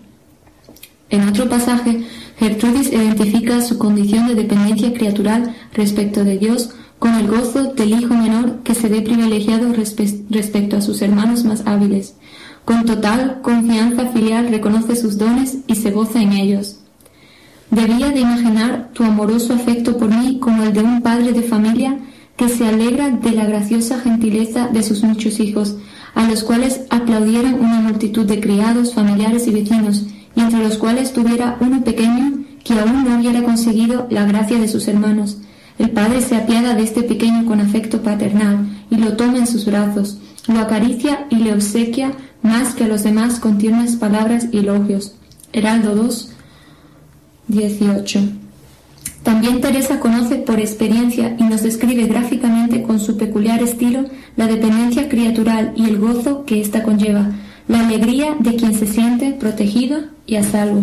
En 1.09 1.27
otro 1.27 1.49
pasaje, 1.49 2.03
Gertrudis 2.37 2.91
identifica 2.91 3.61
su 3.61 3.77
condición 3.77 4.27
de 4.27 4.35
dependencia 4.35 4.93
criatural 4.93 5.55
respecto 5.73 6.23
de 6.23 6.37
Dios 6.37 6.71
con 6.99 7.15
el 7.15 7.27
gozo 7.27 7.73
del 7.73 7.99
hijo 7.99 8.13
menor 8.13 8.59
que 8.63 8.75
se 8.75 8.87
ve 8.87 9.01
privilegiado 9.01 9.73
respecto 9.73 10.77
a 10.77 10.81
sus 10.81 11.01
hermanos 11.01 11.43
más 11.43 11.63
hábiles. 11.65 12.15
Con 12.63 12.85
total 12.85 13.41
confianza 13.41 14.07
filial 14.09 14.49
reconoce 14.49 14.95
sus 14.95 15.17
dones 15.17 15.57
y 15.67 15.75
se 15.75 15.91
goza 15.91 16.21
en 16.21 16.33
ellos. 16.33 16.77
Debía 17.71 18.09
de 18.09 18.19
imaginar 18.19 18.89
tu 18.93 19.03
amoroso 19.03 19.53
afecto 19.53 19.97
por 19.97 20.09
mí 20.09 20.39
como 20.39 20.63
el 20.63 20.73
de 20.73 20.81
un 20.81 21.01
padre 21.01 21.33
de 21.33 21.41
familia 21.41 21.97
que 22.37 22.49
se 22.49 22.67
alegra 22.67 23.09
de 23.09 23.31
la 23.31 23.45
graciosa 23.45 23.99
gentileza 23.99 24.67
de 24.67 24.83
sus 24.83 25.03
muchos 25.03 25.39
hijos, 25.39 25.77
a 26.15 26.27
los 26.27 26.43
cuales 26.43 26.81
aplaudieran 26.89 27.55
una 27.55 27.81
multitud 27.81 28.25
de 28.25 28.39
criados, 28.39 28.93
familiares 28.93 29.47
y 29.47 29.51
vecinos, 29.51 30.05
y 30.35 30.41
entre 30.41 30.59
los 30.59 30.77
cuales 30.77 31.13
tuviera 31.13 31.57
uno 31.59 31.83
pequeño 31.83 32.43
que 32.63 32.79
aún 32.79 33.03
no 33.03 33.19
hubiera 33.19 33.43
conseguido 33.43 34.07
la 34.09 34.25
gracia 34.25 34.59
de 34.59 34.67
sus 34.67 34.87
hermanos. 34.87 35.37
El 35.79 35.91
padre 35.91 36.21
se 36.21 36.35
apiada 36.35 36.75
de 36.75 36.83
este 36.83 37.03
pequeño 37.03 37.45
con 37.45 37.59
afecto 37.59 38.01
paternal 38.01 38.67
y 38.89 38.97
lo 38.97 39.13
toma 39.13 39.39
en 39.39 39.47
sus 39.47 39.65
brazos, 39.65 40.19
lo 40.47 40.59
acaricia 40.59 41.25
y 41.29 41.37
le 41.37 41.53
obsequia 41.53 42.11
más 42.43 42.75
que 42.75 42.83
a 42.83 42.87
los 42.87 43.03
demás 43.03 43.39
con 43.39 43.57
tiernas 43.57 43.95
palabras 43.95 44.47
y 44.51 44.59
elogios. 44.59 45.15
Heraldo 45.53 45.95
2, 45.95 46.31
18. 47.47 48.19
También 49.23 49.61
Teresa 49.61 49.99
conoce 49.99 50.37
por 50.37 50.59
experiencia 50.59 51.35
y 51.37 51.43
nos 51.43 51.61
describe 51.61 52.05
gráficamente 52.05 52.81
con 52.81 52.99
su 52.99 53.17
peculiar 53.17 53.61
estilo 53.61 54.05
la 54.35 54.47
dependencia 54.47 55.09
criatural 55.09 55.73
y 55.75 55.85
el 55.85 55.99
gozo 55.99 56.43
que 56.45 56.59
ésta 56.59 56.83
conlleva, 56.83 57.29
la 57.67 57.81
alegría 57.85 58.35
de 58.39 58.55
quien 58.55 58.73
se 58.73 58.87
siente 58.87 59.33
protegido 59.33 59.99
y 60.25 60.35
a 60.35 60.43
salvo. 60.43 60.81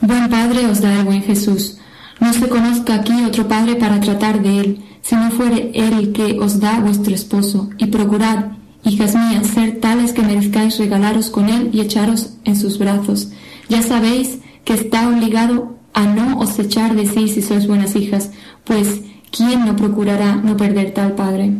Buen 0.00 0.28
Padre 0.28 0.66
os 0.66 0.80
da 0.80 0.92
el 0.98 1.04
buen 1.04 1.22
Jesús. 1.22 1.78
No 2.20 2.32
se 2.32 2.48
conozca 2.48 2.94
aquí 2.94 3.12
otro 3.24 3.46
Padre 3.46 3.76
para 3.76 4.00
tratar 4.00 4.42
de 4.42 4.60
él, 4.60 4.84
si 5.02 5.14
no 5.14 5.30
fuere 5.30 5.70
él 5.74 5.92
el 5.92 6.12
que 6.12 6.38
os 6.40 6.58
da 6.58 6.80
vuestro 6.80 7.14
esposo, 7.14 7.70
y 7.78 7.86
procurad, 7.86 8.46
hijas 8.84 9.14
mías, 9.14 9.46
ser 9.48 9.80
tales 9.80 10.12
que 10.12 10.22
merezcáis 10.22 10.78
regalaros 10.78 11.30
con 11.30 11.48
él 11.48 11.70
y 11.72 11.80
echaros 11.80 12.34
en 12.44 12.56
sus 12.56 12.78
brazos. 12.78 13.28
Ya 13.68 13.82
sabéis 13.82 14.38
que 14.64 14.74
está 14.74 15.08
obligado 15.08 15.75
a 15.96 16.04
no 16.04 16.38
os 16.38 16.58
echar 16.58 16.94
de 16.94 17.06
sí 17.06 17.26
si 17.26 17.40
sois 17.40 17.66
buenas 17.66 17.96
hijas, 17.96 18.30
pues 18.64 19.00
¿quién 19.34 19.64
no 19.64 19.74
procurará 19.76 20.36
no 20.36 20.54
perder 20.54 20.92
tal 20.92 21.14
padre? 21.14 21.52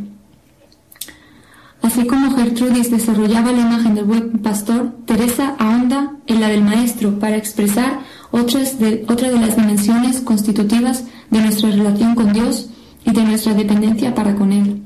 Así 1.80 2.06
como 2.06 2.36
Gertrudis 2.36 2.90
desarrollaba 2.90 3.50
la 3.52 3.62
imagen 3.62 3.94
del 3.94 4.04
buen 4.04 4.38
pastor, 4.42 4.92
Teresa 5.06 5.56
ahonda 5.58 6.16
en 6.26 6.40
la 6.40 6.48
del 6.48 6.62
maestro 6.62 7.18
para 7.18 7.36
expresar 7.36 8.00
otras 8.30 8.78
de, 8.78 9.06
otra 9.08 9.30
de 9.30 9.40
las 9.40 9.56
dimensiones 9.56 10.20
constitutivas 10.20 11.04
de 11.30 11.40
nuestra 11.40 11.70
relación 11.70 12.14
con 12.14 12.34
Dios 12.34 12.68
y 13.06 13.12
de 13.12 13.24
nuestra 13.24 13.54
dependencia 13.54 14.14
para 14.14 14.34
con 14.34 14.52
Él. 14.52 14.82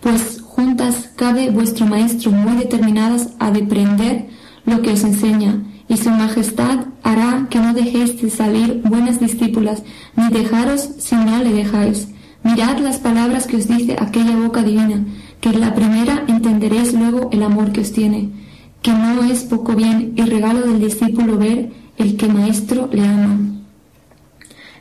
Pues 0.00 0.40
juntas 0.40 1.10
cabe 1.14 1.50
vuestro 1.50 1.84
maestro 1.84 2.30
muy 2.30 2.56
determinadas 2.56 3.28
a 3.38 3.50
deprender 3.50 4.28
lo 4.64 4.80
que 4.80 4.92
os 4.92 5.04
enseña, 5.04 5.60
y 5.92 5.96
su 5.98 6.08
majestad 6.08 6.86
hará 7.02 7.48
que 7.50 7.58
no 7.58 7.74
dejéis 7.74 8.20
de 8.22 8.30
salir 8.30 8.80
buenas 8.82 9.20
discípulas, 9.20 9.82
ni 10.16 10.30
dejaros 10.30 10.88
si 10.98 11.14
no 11.14 11.42
le 11.42 11.52
dejáis. 11.52 12.08
Mirad 12.42 12.78
las 12.78 12.96
palabras 12.96 13.46
que 13.46 13.56
os 13.56 13.68
dice 13.68 13.96
aquella 13.98 14.34
boca 14.34 14.62
divina, 14.62 15.04
que 15.42 15.52
la 15.52 15.74
primera 15.74 16.24
entenderéis 16.28 16.94
luego 16.94 17.28
el 17.30 17.42
amor 17.42 17.72
que 17.72 17.82
os 17.82 17.92
tiene, 17.92 18.30
que 18.80 18.92
no 18.92 19.22
es 19.24 19.44
poco 19.44 19.74
bien 19.74 20.14
y 20.16 20.22
regalo 20.22 20.66
del 20.66 20.80
discípulo 20.80 21.36
ver 21.36 21.70
el 21.98 22.16
que 22.16 22.26
maestro 22.26 22.88
le 22.90 23.06
ama. 23.06 23.38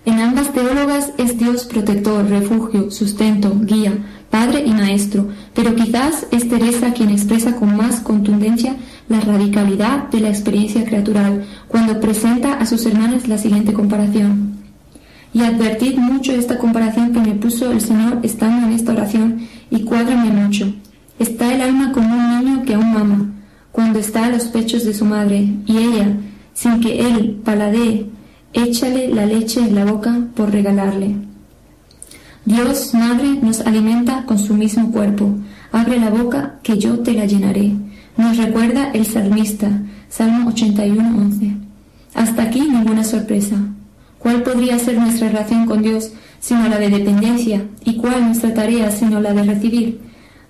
En 0.05 0.17
ambas 0.17 0.53
teólogas 0.53 1.11
es 1.17 1.37
Dios 1.37 1.65
protector, 1.65 2.25
refugio, 2.25 2.89
sustento, 2.89 3.53
guía, 3.59 4.20
padre 4.31 4.63
y 4.65 4.71
maestro, 4.71 5.27
pero 5.53 5.75
quizás 5.75 6.25
es 6.31 6.49
Teresa 6.49 6.93
quien 6.93 7.09
expresa 7.09 7.55
con 7.57 7.75
más 7.75 7.99
contundencia 7.99 8.77
la 9.09 9.19
radicalidad 9.19 10.09
de 10.09 10.21
la 10.21 10.29
experiencia 10.29 10.85
creatural 10.85 11.45
cuando 11.67 11.99
presenta 11.99 12.53
a 12.53 12.65
sus 12.65 12.85
hermanas 12.85 13.27
la 13.27 13.37
siguiente 13.37 13.73
comparación. 13.73 14.55
Y 15.33 15.41
advertid 15.41 15.97
mucho 15.97 16.31
esta 16.31 16.57
comparación 16.57 17.13
que 17.13 17.19
me 17.19 17.35
puso 17.35 17.71
el 17.71 17.81
Señor 17.81 18.19
estando 18.23 18.67
en 18.67 18.73
esta 18.73 18.93
oración 18.93 19.47
y 19.69 19.83
cuádrame 19.83 20.31
mucho. 20.31 20.73
Está 21.19 21.53
el 21.53 21.61
alma 21.61 21.91
como 21.91 22.15
un 22.15 22.39
niño 22.39 22.63
que 22.65 22.73
aún 22.73 22.91
mama, 22.93 23.29
cuando 23.71 23.99
está 23.99 24.25
a 24.25 24.29
los 24.29 24.45
pechos 24.45 24.85
de 24.85 24.93
su 24.93 25.05
madre, 25.05 25.47
y 25.65 25.77
ella, 25.77 26.17
sin 26.53 26.79
que 26.79 26.99
él 26.99 27.39
paladee, 27.45 28.07
échale 28.53 29.07
la 29.09 29.25
leche 29.25 29.61
en 29.61 29.75
la 29.75 29.85
boca 29.85 30.19
por 30.35 30.51
regalarle. 30.51 31.30
Dios, 32.45 32.93
Madre, 32.93 33.37
nos 33.41 33.61
alimenta 33.61 34.25
con 34.25 34.39
su 34.39 34.55
mismo 34.55 34.91
cuerpo. 34.91 35.35
Abre 35.71 35.99
la 35.99 36.09
boca, 36.09 36.59
que 36.63 36.77
yo 36.77 36.99
te 36.99 37.13
la 37.13 37.25
llenaré. 37.25 37.71
Nos 38.17 38.37
recuerda 38.37 38.91
el 38.93 39.05
salmista, 39.05 39.69
Salmo 40.09 40.49
81, 40.49 41.17
11. 41.17 41.55
Hasta 42.15 42.43
aquí 42.43 42.61
ninguna 42.61 43.03
sorpresa. 43.03 43.57
¿Cuál 44.17 44.43
podría 44.43 44.77
ser 44.79 44.97
nuestra 44.97 45.29
relación 45.29 45.65
con 45.65 45.81
Dios 45.81 46.11
sino 46.39 46.67
la 46.67 46.77
de 46.77 46.89
dependencia? 46.89 47.65
¿Y 47.85 47.97
cuál 47.97 48.25
nuestra 48.25 48.53
tarea 48.53 48.91
sino 48.91 49.21
la 49.21 49.33
de 49.33 49.43
recibir? 49.43 50.01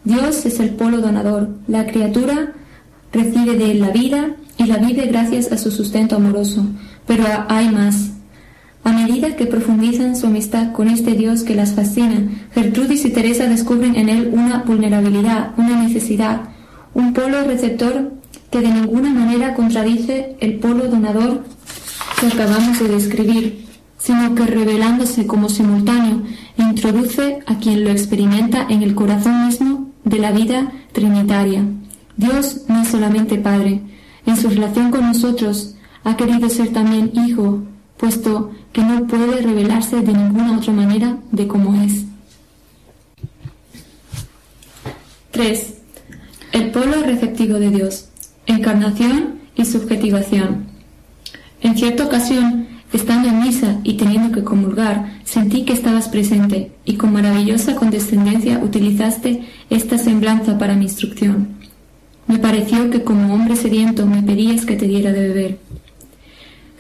Dios 0.04 0.46
es 0.46 0.60
el 0.60 0.72
polo 0.72 1.00
donador. 1.00 1.50
La 1.68 1.86
criatura 1.86 2.54
recibe 3.12 3.58
de 3.58 3.72
él 3.72 3.82
la 3.82 3.92
vida 3.92 4.36
y 4.58 4.66
la 4.66 4.78
vive 4.78 5.08
gracias 5.08 5.52
a 5.52 5.58
su 5.58 5.72
sustento 5.72 6.16
amoroso. 6.16 6.66
Pero 7.06 7.26
hay 7.50 7.70
más. 7.70 8.11
A 8.84 8.92
medida 8.92 9.36
que 9.36 9.46
profundizan 9.46 10.16
su 10.16 10.28
amistad 10.28 10.72
con 10.72 10.88
este 10.88 11.14
Dios 11.14 11.44
que 11.44 11.56
las 11.56 11.74
fascina, 11.74 12.30
Gertrudis 12.54 13.06
y 13.06 13.12
Teresa 13.12 13.48
descubren 13.48 13.96
en 13.96 14.10
él 14.10 14.32
una 14.34 14.64
vulnerabilidad, 14.64 15.52
una 15.58 15.84
necesidad, 15.84 16.50
un 16.94 17.14
polo 17.14 17.44
receptor 17.44 18.12
que 18.50 18.62
de 18.62 18.70
ninguna 18.70 19.12
manera 19.12 19.54
contradice 19.54 20.36
el 20.40 20.60
polo 20.60 20.88
donador 20.88 21.44
que 22.20 22.28
acabamos 22.28 22.80
de 22.80 22.88
describir, 22.88 23.66
sino 23.98 24.34
que 24.34 24.46
revelándose 24.46 25.28
como 25.28 25.48
simultáneo 25.48 26.24
introduce 26.58 27.40
a 27.46 27.60
quien 27.60 27.84
lo 27.84 27.92
experimenta 27.92 28.66
en 28.68 28.82
el 28.82 28.96
corazón 28.96 29.46
mismo 29.46 29.90
de 30.04 30.18
la 30.18 30.32
vida 30.32 30.72
trinitaria. 30.92 31.64
Dios 32.18 32.66
no 32.68 32.82
es 32.82 32.88
solamente 32.90 33.38
Padre, 33.38 33.82
en 34.26 34.38
su 34.38 34.50
relación 34.50 34.92
con 34.92 35.02
nosotros 35.02 35.76
ha 36.04 36.18
querido 36.18 36.50
ser 36.50 36.70
también 36.70 37.12
Hijo, 37.14 37.62
puesto 38.02 38.52
que 38.74 38.82
no 38.82 39.06
puede 39.06 39.42
revelarse 39.42 40.02
de 40.02 40.12
ninguna 40.12 40.58
otra 40.58 40.74
manera 40.74 41.20
de 41.32 41.48
cómo 41.48 41.80
es. 41.84 42.06
3. 45.30 45.74
El 46.52 46.72
polo 46.72 47.04
receptivo 47.04 47.60
de 47.60 47.70
Dios. 47.70 48.10
Encarnación 48.48 49.42
y 49.56 49.66
subjetivación. 49.66 50.66
En 51.62 51.78
cierta 51.78 52.06
ocasión, 52.06 52.68
estando 52.92 53.30
en 53.30 53.40
misa 53.40 53.80
y 53.84 53.94
teniendo 53.98 54.32
que 54.34 54.44
comulgar, 54.44 55.20
sentí 55.24 55.64
que 55.64 55.74
estabas 55.74 56.10
presente 56.10 56.72
y 56.86 56.96
con 56.96 57.14
maravillosa 57.14 57.76
condescendencia 57.76 58.60
utilizaste 58.64 59.44
esta 59.70 60.00
semblanza 60.00 60.58
para 60.58 60.76
mi 60.76 60.86
instrucción. 60.86 61.50
Me 62.26 62.40
pareció 62.40 62.90
que 62.90 63.04
como 63.04 63.32
hombre 63.32 63.56
sediento 63.56 64.08
me 64.08 64.24
pedías 64.24 64.66
que 64.66 64.76
te 64.76 64.88
diera 64.88 65.12
de 65.12 65.28
beber. 65.28 65.60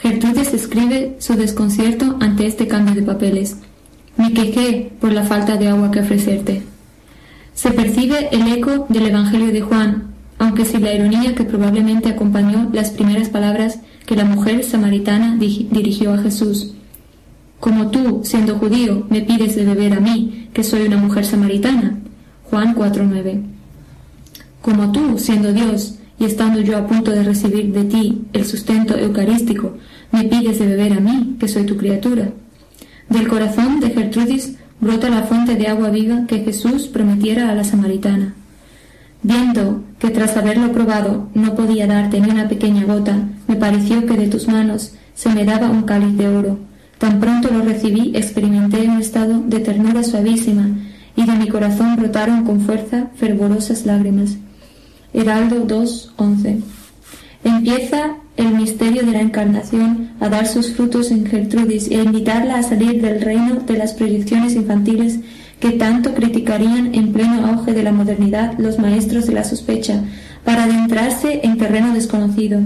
Gertrudes 0.01 0.51
escribe 0.55 1.15
su 1.19 1.35
desconcierto 1.35 2.17
ante 2.19 2.47
este 2.47 2.67
cambio 2.67 2.95
de 2.95 3.03
papeles. 3.03 3.57
Me 4.17 4.33
quejé 4.33 4.91
por 4.99 5.11
la 5.11 5.23
falta 5.23 5.57
de 5.57 5.67
agua 5.67 5.91
que 5.91 5.99
ofrecerte. 5.99 6.63
Se 7.53 7.69
percibe 7.71 8.29
el 8.31 8.51
eco 8.51 8.87
del 8.89 9.07
Evangelio 9.07 9.51
de 9.51 9.61
Juan, 9.61 10.11
aunque 10.39 10.65
sin 10.65 10.81
la 10.83 10.93
ironía 10.93 11.35
que 11.35 11.43
probablemente 11.43 12.09
acompañó 12.09 12.67
las 12.73 12.89
primeras 12.89 13.29
palabras 13.29 13.79
que 14.07 14.15
la 14.15 14.25
mujer 14.25 14.63
samaritana 14.63 15.37
dirigió 15.37 16.13
a 16.13 16.17
Jesús. 16.17 16.73
Como 17.59 17.91
tú, 17.91 18.21
siendo 18.23 18.57
judío, 18.57 19.05
me 19.11 19.21
pides 19.21 19.55
de 19.55 19.65
beber 19.65 19.93
a 19.93 19.99
mí, 19.99 20.49
que 20.51 20.63
soy 20.63 20.87
una 20.87 20.97
mujer 20.97 21.25
samaritana. 21.25 21.99
Juan 22.49 22.73
4.9. 22.73 23.43
Como 24.63 24.91
tú, 24.91 25.19
siendo 25.19 25.53
Dios, 25.53 25.99
y 26.21 26.25
estando 26.25 26.61
yo 26.61 26.77
a 26.77 26.85
punto 26.85 27.09
de 27.09 27.23
recibir 27.23 27.73
de 27.73 27.83
ti 27.83 28.21
el 28.31 28.45
sustento 28.45 28.95
eucarístico, 28.95 29.77
me 30.11 30.23
pides 30.25 30.59
de 30.59 30.67
beber 30.67 30.93
a 30.93 30.99
mí, 30.99 31.35
que 31.39 31.47
soy 31.47 31.65
tu 31.65 31.77
criatura. 31.77 32.29
Del 33.09 33.27
corazón 33.27 33.79
de 33.79 33.89
Gertrudis 33.89 34.55
brota 34.79 35.09
la 35.09 35.23
fuente 35.23 35.55
de 35.55 35.67
agua 35.67 35.89
viva 35.89 36.27
que 36.27 36.41
Jesús 36.41 36.87
prometiera 36.87 37.49
a 37.49 37.55
la 37.55 37.63
samaritana. 37.63 38.35
Viendo 39.23 39.83
que 39.97 40.11
tras 40.11 40.37
haberlo 40.37 40.71
probado 40.71 41.29
no 41.33 41.55
podía 41.55 41.87
darte 41.87 42.21
ni 42.21 42.29
una 42.29 42.47
pequeña 42.47 42.85
gota, 42.85 43.17
me 43.47 43.55
pareció 43.55 44.05
que 44.05 44.15
de 44.15 44.27
tus 44.27 44.47
manos 44.47 44.93
se 45.15 45.29
me 45.29 45.43
daba 45.43 45.71
un 45.71 45.83
cáliz 45.83 46.15
de 46.17 46.27
oro. 46.27 46.59
Tan 46.99 47.19
pronto 47.19 47.49
lo 47.51 47.63
recibí, 47.63 48.11
experimenté 48.15 48.87
un 48.87 49.01
estado 49.01 49.41
de 49.47 49.59
ternura 49.59 50.03
suavísima, 50.03 50.69
y 51.15 51.25
de 51.25 51.33
mi 51.33 51.47
corazón 51.47 51.95
brotaron 51.95 52.45
con 52.45 52.61
fuerza 52.61 53.07
fervorosas 53.15 53.87
lágrimas. 53.87 54.37
Heraldo 55.13 55.67
2.11 55.67 56.61
Empieza 57.43 58.17
el 58.37 58.53
misterio 58.55 59.03
de 59.03 59.11
la 59.11 59.21
encarnación 59.21 60.11
a 60.19 60.29
dar 60.29 60.47
sus 60.47 60.73
frutos 60.73 61.11
en 61.11 61.25
Gertrudis 61.25 61.89
e 61.89 61.95
invitarla 61.95 62.59
a 62.59 62.63
salir 62.63 63.01
del 63.01 63.21
reino 63.21 63.55
de 63.55 63.77
las 63.77 63.93
proyecciones 63.93 64.53
infantiles 64.53 65.19
que 65.59 65.71
tanto 65.71 66.13
criticarían 66.13 66.93
en 66.95 67.13
pleno 67.13 67.45
auge 67.45 67.73
de 67.73 67.83
la 67.83 67.91
modernidad 67.91 68.57
los 68.57 68.79
maestros 68.79 69.27
de 69.27 69.33
la 69.33 69.43
sospecha, 69.43 70.03
para 70.43 70.63
adentrarse 70.63 71.41
en 71.43 71.57
terreno 71.57 71.93
desconocido. 71.93 72.59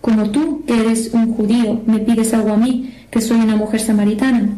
Como 0.00 0.30
tú, 0.30 0.64
que 0.66 0.80
eres 0.80 1.10
un 1.12 1.34
judío, 1.34 1.82
me 1.86 1.98
pides 1.98 2.32
algo 2.32 2.54
a 2.54 2.56
mí, 2.56 2.94
que 3.10 3.20
soy 3.20 3.38
una 3.38 3.56
mujer 3.56 3.80
samaritana. 3.80 4.56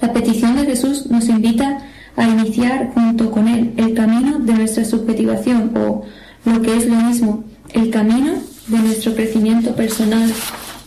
La 0.00 0.12
petición 0.12 0.56
de 0.56 0.66
Jesús 0.66 1.06
nos 1.06 1.28
invita 1.28 1.89
a 2.16 2.28
iniciar 2.28 2.90
junto 2.94 3.30
con 3.30 3.48
Él 3.48 3.72
el 3.76 3.94
camino 3.94 4.38
de 4.38 4.54
nuestra 4.54 4.84
subjetivación 4.84 5.72
o, 5.76 6.04
lo 6.44 6.62
que 6.62 6.76
es 6.76 6.86
lo 6.86 6.96
mismo, 6.96 7.44
el 7.72 7.90
camino 7.90 8.32
de 8.66 8.78
nuestro 8.78 9.14
crecimiento 9.14 9.74
personal, 9.74 10.32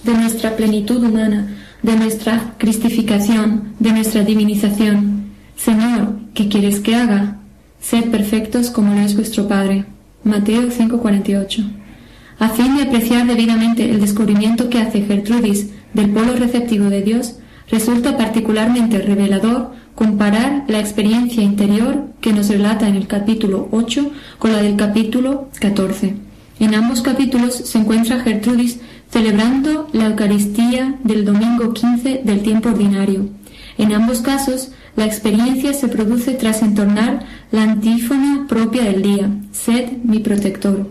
de 0.04 0.14
nuestra 0.14 0.56
plenitud 0.56 1.04
humana, 1.04 1.56
de 1.82 1.96
nuestra 1.96 2.56
cristificación, 2.58 3.74
de 3.80 3.92
nuestra 3.92 4.24
divinización. 4.24 5.32
Señor, 5.56 6.16
¿qué 6.34 6.48
quieres 6.48 6.80
que 6.80 6.96
haga? 6.96 7.38
Sed 7.80 8.10
perfectos 8.10 8.70
como 8.70 8.94
lo 8.94 9.02
es 9.02 9.16
vuestro 9.16 9.48
Padre. 9.48 9.86
Mateo 10.24 10.72
5:48. 10.72 11.64
A 12.40 12.50
fin 12.50 12.78
de 12.78 12.84
apreciar 12.84 13.28
debidamente 13.28 13.90
el 13.90 14.00
descubrimiento 14.00 14.70
que 14.70 14.80
hace 14.80 15.02
Gertrudis 15.02 15.70
del 15.94 16.10
polo 16.10 16.36
receptivo 16.36 16.86
de 16.86 17.02
Dios, 17.02 17.36
resulta 17.70 18.18
particularmente 18.18 19.00
revelador 19.00 19.72
comparar 20.04 20.66
la 20.68 20.82
experiencia 20.82 21.42
interior 21.42 22.10
que 22.20 22.34
nos 22.34 22.50
relata 22.50 22.90
en 22.90 22.96
el 22.96 23.08
capítulo 23.08 23.70
8 23.72 24.12
con 24.38 24.52
la 24.52 24.62
del 24.62 24.76
capítulo 24.76 25.48
14. 25.62 26.16
En 26.60 26.76
ambos 26.76 27.02
capítulos 27.02 27.54
se 27.54 27.78
encuentra 27.78 28.20
Gertrudis 28.20 28.80
celebrando 29.10 29.88
la 29.94 30.08
Eucaristía 30.08 30.96
del 31.06 31.24
domingo 31.24 31.72
15 31.72 32.22
del 32.26 32.44
tiempo 32.44 32.68
ordinario. 32.68 33.30
En 33.78 33.94
ambos 33.94 34.20
casos, 34.20 34.72
la 34.98 35.06
experiencia 35.06 35.74
se 35.74 35.88
produce 35.88 36.34
tras 36.34 36.62
entornar 36.64 37.26
la 37.52 37.64
antífona 37.64 38.46
propia 38.50 38.84
del 38.84 39.02
día, 39.04 39.30
sed 39.54 40.00
mi 40.04 40.20
protector. 40.20 40.90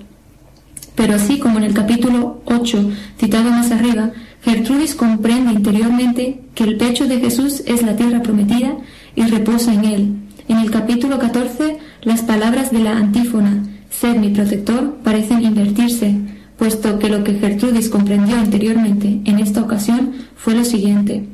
Pero 0.95 1.17
así 1.17 1.39
como 1.39 1.59
en 1.59 1.65
el 1.65 1.75
capítulo 1.75 2.41
8, 2.47 2.91
citado 3.19 3.51
más 3.51 3.71
arriba, 3.73 4.13
Gertrudis 4.43 4.95
comprende 4.95 5.53
interiormente 5.53 6.41
que 6.55 6.65
el 6.65 6.77
pecho 6.77 7.07
de 7.07 7.21
Jesús 7.21 7.63
es 7.67 7.83
la 7.83 7.95
tierra 7.95 8.23
prometida 8.23 8.77
y 9.15 9.23
reposa 9.23 9.75
en 9.75 9.85
él. 9.85 10.17
En 10.49 10.59
el 10.59 10.71
capítulo 10.71 11.19
14, 11.19 11.79
las 12.03 12.23
palabras 12.23 12.71
de 12.71 12.81
la 12.81 12.97
antífona, 12.97 13.65
ser 13.91 14.19
mi 14.19 14.31
protector, 14.31 14.97
parecen 15.05 15.43
invertirse, 15.43 16.17
puesto 16.57 16.99
que 16.99 17.09
lo 17.09 17.25
que 17.25 17.35
Gertrudis 17.35 17.89
comprendió 17.89 18.37
anteriormente 18.37 19.21
en 19.25 19.39
esta 19.39 19.63
ocasión 19.63 20.13
fue 20.37 20.55
lo 20.55 20.65
siguiente. 20.65 21.27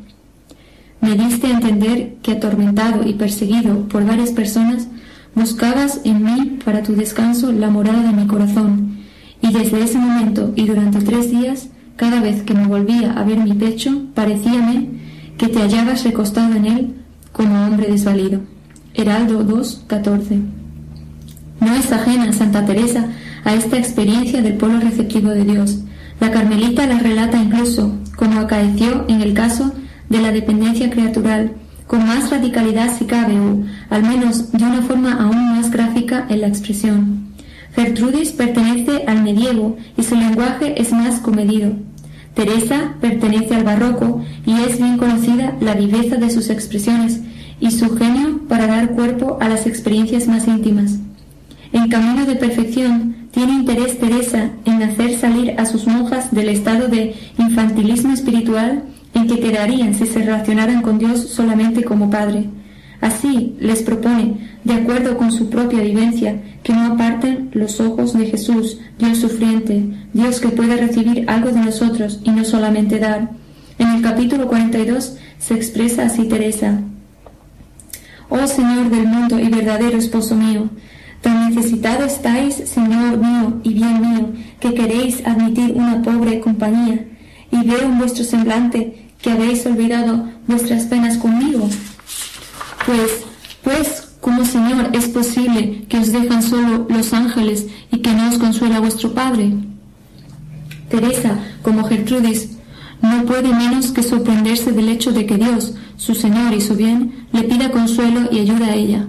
Me 1.01 1.15
diste 1.15 1.47
a 1.47 1.53
entender 1.53 2.17
que 2.23 2.33
atormentado 2.33 3.09
y 3.09 3.15
perseguido 3.15 3.89
por 3.89 4.05
varias 4.05 4.31
personas, 4.31 4.89
buscabas 5.35 6.01
en 6.05 6.25
mí 6.25 6.59
para 6.65 6.83
tu 6.83 6.95
descanso 6.95 7.53
la 7.53 7.71
morada 7.71 8.03
de 8.03 8.13
mi 8.13 8.27
corazón, 8.27 8.99
y 9.41 9.53
desde 9.53 9.83
ese 9.83 9.99
momento 9.99 10.53
y 10.57 10.67
durante 10.67 11.01
tres 11.01 11.31
días 11.31 11.69
cada 11.97 12.21
vez 12.21 12.43
que 12.43 12.55
me 12.55 12.67
volvía 12.67 13.13
a 13.13 13.25
ver 13.25 13.39
mi 13.39 13.53
pecho, 13.55 14.03
parecíame 14.15 14.89
que 15.37 15.49
te 15.49 15.61
hallabas 15.61 16.05
recostado 16.05 16.55
en 16.55 16.67
él 16.67 16.95
como 17.33 17.67
hombre 17.67 17.89
desvalido. 17.89 18.41
Heraldo 18.95 19.45
2, 19.45 19.85
14. 19.87 20.39
No 21.61 21.75
es 21.75 21.93
ajena 21.93 22.33
Santa 22.33 22.65
Teresa 22.65 23.09
a 23.45 23.55
esta 23.55 23.79
experiencia 23.79 24.43
del 24.43 24.55
polo 24.55 24.81
receptivo 24.81 25.31
de 25.31 25.45
Dios. 25.45 25.79
La 26.21 26.31
Carmelita 26.31 26.87
la 26.87 26.99
relata 26.99 27.41
incluso, 27.41 27.97
como 28.17 28.41
acaeció 28.41 29.05
en 29.09 29.23
el 29.23 29.35
caso 29.35 29.73
de 30.09 30.21
la 30.21 30.33
dependencia 30.33 30.91
creatural, 30.91 31.53
con 31.87 32.07
más 32.07 32.31
radicalidad 32.31 32.97
si 32.97 33.07
cabe, 33.07 33.39
o 33.41 33.63
al 33.91 34.03
menos 34.03 34.53
de 34.53 34.65
una 34.65 34.83
forma 34.83 35.13
aún 35.15 35.57
más 35.57 35.71
gráfica 35.71 36.27
en 36.29 36.43
la 36.43 36.49
expresión. 36.49 37.29
Gertrudis 37.75 38.31
pertenece 38.33 39.05
al 39.07 39.23
medievo 39.23 39.77
y 39.97 40.03
su 40.03 40.17
lenguaje 40.17 40.81
es 40.81 40.93
más 40.93 41.21
comedido. 41.21 41.73
Teresa 42.39 42.95
pertenece 43.01 43.57
al 43.57 43.65
barroco 43.65 44.23
y 44.47 44.53
es 44.61 44.79
bien 44.79 44.97
conocida 44.97 45.57
la 45.61 45.75
viveza 45.75 46.15
de 46.15 46.31
sus 46.31 46.51
expresiones 46.51 47.21
y 47.59 47.73
su 47.73 47.97
genio 47.97 48.43
para 48.49 48.69
dar 48.69 48.91
cuerpo 48.91 49.39
a 49.41 49.49
las 49.49 49.67
experiencias 49.67 50.29
más 50.29 50.47
íntimas. 50.47 50.99
En 51.73 51.89
camino 51.89 52.27
de 52.27 52.37
perfección 52.37 53.27
tiene 53.33 53.55
interés 53.55 53.99
Teresa 53.99 54.53
en 54.67 54.85
hacer 54.85 55.19
salir 55.19 55.59
a 55.59 55.67
sus 55.67 55.89
monjas 55.89 56.33
del 56.33 56.51
estado 56.51 56.87
de 56.87 57.17
infantilismo 57.39 58.13
espiritual 58.13 58.85
en 59.15 59.27
que 59.27 59.41
quedarían 59.41 59.97
si 59.97 60.07
se 60.07 60.21
relacionaran 60.21 60.81
con 60.81 61.01
Dios 61.01 61.19
solamente 61.19 61.83
como 61.83 62.09
Padre. 62.09 62.45
Así 63.01 63.57
les 63.61 63.83
propone, 63.83 64.49
de 64.65 64.75
acuerdo 64.75 65.17
con 65.17 65.31
su 65.31 65.49
propia 65.49 65.83
vivencia, 65.83 66.41
que 66.63 66.73
no 66.73 66.95
aparten 66.95 67.51
los 67.53 67.81
ojos 67.81 68.13
de 68.13 68.27
Jesús, 68.27 68.79
Dios 68.99 69.19
sufriente, 69.19 69.85
Dios 70.13 70.41
que 70.41 70.49
puede 70.49 70.77
recibir 70.77 71.25
algo 71.31 71.51
de 71.51 71.61
nosotros 71.61 72.21
y 72.25 72.31
no 72.31 72.45
solamente 72.45 72.99
dar. 72.99 73.31
En 73.79 73.89
el 73.89 74.03
capítulo 74.03 74.49
42 74.49 75.17
se 75.39 75.55
expresa 75.55 76.07
así 76.07 76.25
Teresa. 76.25 76.81
Oh 78.29 78.47
Señor 78.47 78.91
del 78.91 79.07
mundo 79.07 79.39
y 79.39 79.49
verdadero 79.49 79.97
esposo 79.97 80.35
mío, 80.35 80.69
tan 81.23 81.49
necesitado 81.49 82.05
estáis, 82.05 82.57
Señor 82.57 83.19
mío 83.19 83.61
y 83.63 83.75
bien 83.75 84.01
mío, 84.01 84.33
que 84.59 84.75
queréis 84.75 85.25
admitir 85.25 85.73
una 85.75 86.03
pobre 86.03 86.41
compañía, 86.41 87.07
y 87.51 87.67
veo 87.67 87.83
en 87.83 87.99
vuestro 87.99 88.25
semblante 88.25 89.09
que 89.23 89.31
habéis 89.31 89.65
olvidado 89.67 90.29
vuestras 90.47 90.85
penas 90.85 91.17
conmigo. 91.17 91.69
Pues, 92.89 93.23
pues, 93.63 94.09
como 94.23 94.47
Señor 94.47 94.89
es 94.95 95.09
posible 95.09 95.85
que 95.91 95.99
os 95.99 96.11
dejan 96.11 96.43
solo 96.43 96.87
los 96.89 97.13
ángeles 97.13 97.67
y 97.93 97.99
que 97.99 98.15
no 98.15 98.31
os 98.31 98.39
consuela 98.39 98.81
vuestro 98.81 99.13
Padre. 99.13 99.53
Teresa, 100.89 101.39
como 101.61 101.85
Gertrudis, 101.85 102.57
no 103.03 103.27
puede 103.27 103.55
menos 103.55 103.93
que 103.93 104.03
sorprenderse 104.03 104.73
del 104.73 104.89
hecho 104.89 105.13
de 105.13 105.27
que 105.27 105.37
Dios, 105.37 105.75
su 105.99 106.15
Señor 106.15 106.55
y 106.55 106.63
su 106.63 106.77
bien, 106.77 107.27
le 107.31 107.43
pida 107.43 107.71
consuelo 107.71 108.31
y 108.33 108.39
ayuda 108.39 108.69
a 108.69 108.75
ella. 108.75 109.07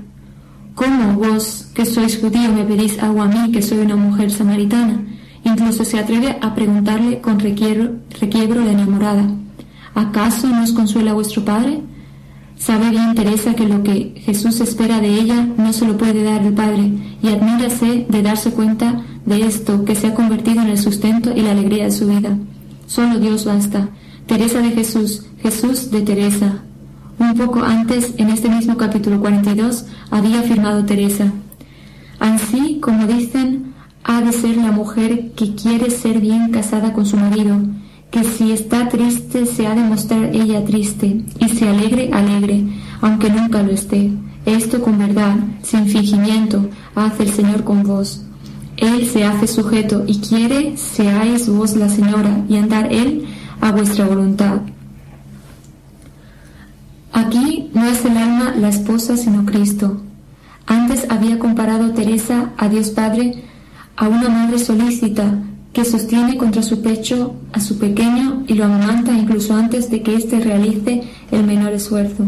¿Cómo 0.75 1.13
vos, 1.13 1.69
que 1.73 1.85
sois 1.85 2.19
judío, 2.19 2.51
me 2.51 2.65
pedís 2.65 3.01
agua 3.01 3.27
a 3.27 3.27
mí, 3.29 3.53
que 3.53 3.61
soy 3.61 3.77
una 3.77 3.95
mujer 3.95 4.29
samaritana? 4.29 5.05
Incluso 5.45 5.85
se 5.85 5.99
atreve 5.99 6.37
a 6.41 6.53
preguntarle 6.53 7.21
con 7.21 7.39
requiebro, 7.39 7.93
requiebro 8.19 8.59
enamorada. 8.69 9.25
¿Acaso 9.95 10.47
no 10.47 10.63
os 10.63 10.73
consuela 10.73 11.13
vuestro 11.13 11.45
Padre? 11.45 11.81
Sabe 12.59 12.89
bien 12.89 13.15
Teresa 13.15 13.55
que 13.55 13.65
lo 13.65 13.83
que 13.83 14.13
Jesús 14.17 14.59
espera 14.59 14.99
de 14.99 15.07
ella 15.07 15.47
no 15.57 15.71
se 15.71 15.87
lo 15.87 15.97
puede 15.97 16.23
dar 16.23 16.45
el 16.45 16.53
Padre, 16.53 16.91
y 17.23 17.29
admírase 17.29 18.05
de 18.07 18.21
darse 18.21 18.51
cuenta 18.51 19.01
de 19.25 19.45
esto 19.45 19.85
que 19.85 19.95
se 19.95 20.07
ha 20.07 20.13
convertido 20.13 20.61
en 20.61 20.67
el 20.67 20.77
sustento 20.77 21.31
y 21.33 21.41
la 21.41 21.51
alegría 21.51 21.85
de 21.85 21.91
su 21.91 22.07
vida. 22.07 22.37
Solo 22.85 23.17
Dios 23.17 23.45
basta. 23.45 23.89
Teresa 24.27 24.59
de 24.59 24.71
Jesús, 24.71 25.25
Jesús 25.41 25.89
de 25.89 26.01
Teresa. 26.01 26.61
Un 27.17 27.33
poco 27.35 27.63
antes, 27.63 28.13
en 28.17 28.29
este 28.29 28.49
mismo 28.49 28.75
capítulo 28.75 29.21
42, 29.21 29.85
había 30.11 30.41
afirmado 30.41 30.85
Teresa. 30.85 31.31
Así 32.19 32.79
como 32.81 33.07
dicen, 33.07 33.73
ha 34.03 34.21
de 34.21 34.33
ser 34.33 34.57
la 34.57 34.71
mujer 34.71 35.31
que 35.31 35.55
quiere 35.55 35.89
ser 35.89 36.19
bien 36.19 36.51
casada 36.51 36.91
con 36.91 37.05
su 37.05 37.15
marido, 37.15 37.57
que 38.11 38.23
si 38.23 38.51
está 38.51 38.89
triste 38.89 39.45
se 39.45 39.67
ha 39.67 39.75
de 39.75 39.81
mostrar 39.81 40.35
ella 40.35 40.63
triste, 40.65 41.21
y 41.39 41.49
si 41.49 41.65
alegre, 41.65 42.09
alegre, 42.11 42.63
aunque 43.01 43.29
nunca 43.29 43.61
lo 43.61 43.71
esté. 43.71 44.11
Esto 44.45 44.81
con 44.81 44.97
verdad, 44.97 45.35
sin 45.61 45.85
fingimiento, 45.87 46.69
hace 46.95 47.23
el 47.23 47.29
Señor 47.31 47.63
con 47.63 47.83
vos. 47.83 48.23
Él 48.77 49.07
se 49.07 49.25
hace 49.25 49.45
sujeto 49.45 50.05
y 50.07 50.19
quiere 50.19 50.77
seáis 50.77 51.49
vos 51.49 51.75
la 51.75 51.89
señora 51.89 52.45
y 52.47 52.55
andar 52.55 52.91
Él 52.91 53.27
a 53.59 53.71
vuestra 53.71 54.05
voluntad. 54.05 54.61
Aquí 57.11 57.69
no 57.73 57.85
es 57.85 58.05
el 58.05 58.17
alma 58.17 58.53
la 58.55 58.69
esposa 58.69 59.17
sino 59.17 59.45
Cristo. 59.45 60.01
Antes 60.65 61.05
había 61.09 61.37
comparado 61.39 61.91
Teresa 61.91 62.51
a 62.57 62.69
Dios 62.69 62.91
Padre 62.91 63.43
a 63.97 64.07
una 64.07 64.29
madre 64.29 64.59
solícita 64.59 65.33
que 65.73 65.85
sostiene 65.85 66.37
contra 66.37 66.63
su 66.63 66.81
pecho 66.81 67.35
a 67.53 67.59
su 67.59 67.77
pequeño 67.77 68.43
y 68.47 68.53
lo 68.53 68.65
amamanta 68.65 69.13
incluso 69.13 69.55
antes 69.55 69.89
de 69.89 70.01
que 70.01 70.15
éste 70.15 70.39
realice 70.39 71.03
el 71.31 71.43
menor 71.43 71.73
esfuerzo. 71.73 72.25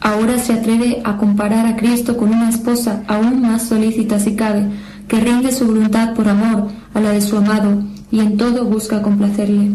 Ahora 0.00 0.38
se 0.38 0.52
atreve 0.52 1.00
a 1.04 1.16
comparar 1.16 1.66
a 1.66 1.76
Cristo 1.76 2.16
con 2.16 2.28
una 2.28 2.48
esposa 2.48 3.02
aún 3.08 3.42
más 3.42 3.68
solícita 3.68 4.20
si 4.20 4.36
cabe, 4.36 4.66
que 5.08 5.20
rinde 5.20 5.52
su 5.52 5.66
voluntad 5.66 6.14
por 6.14 6.28
amor 6.28 6.68
a 6.94 7.00
la 7.00 7.10
de 7.10 7.20
su 7.20 7.36
amado 7.36 7.82
y 8.10 8.20
en 8.20 8.36
todo 8.36 8.64
busca 8.64 9.02
complacerle. 9.02 9.70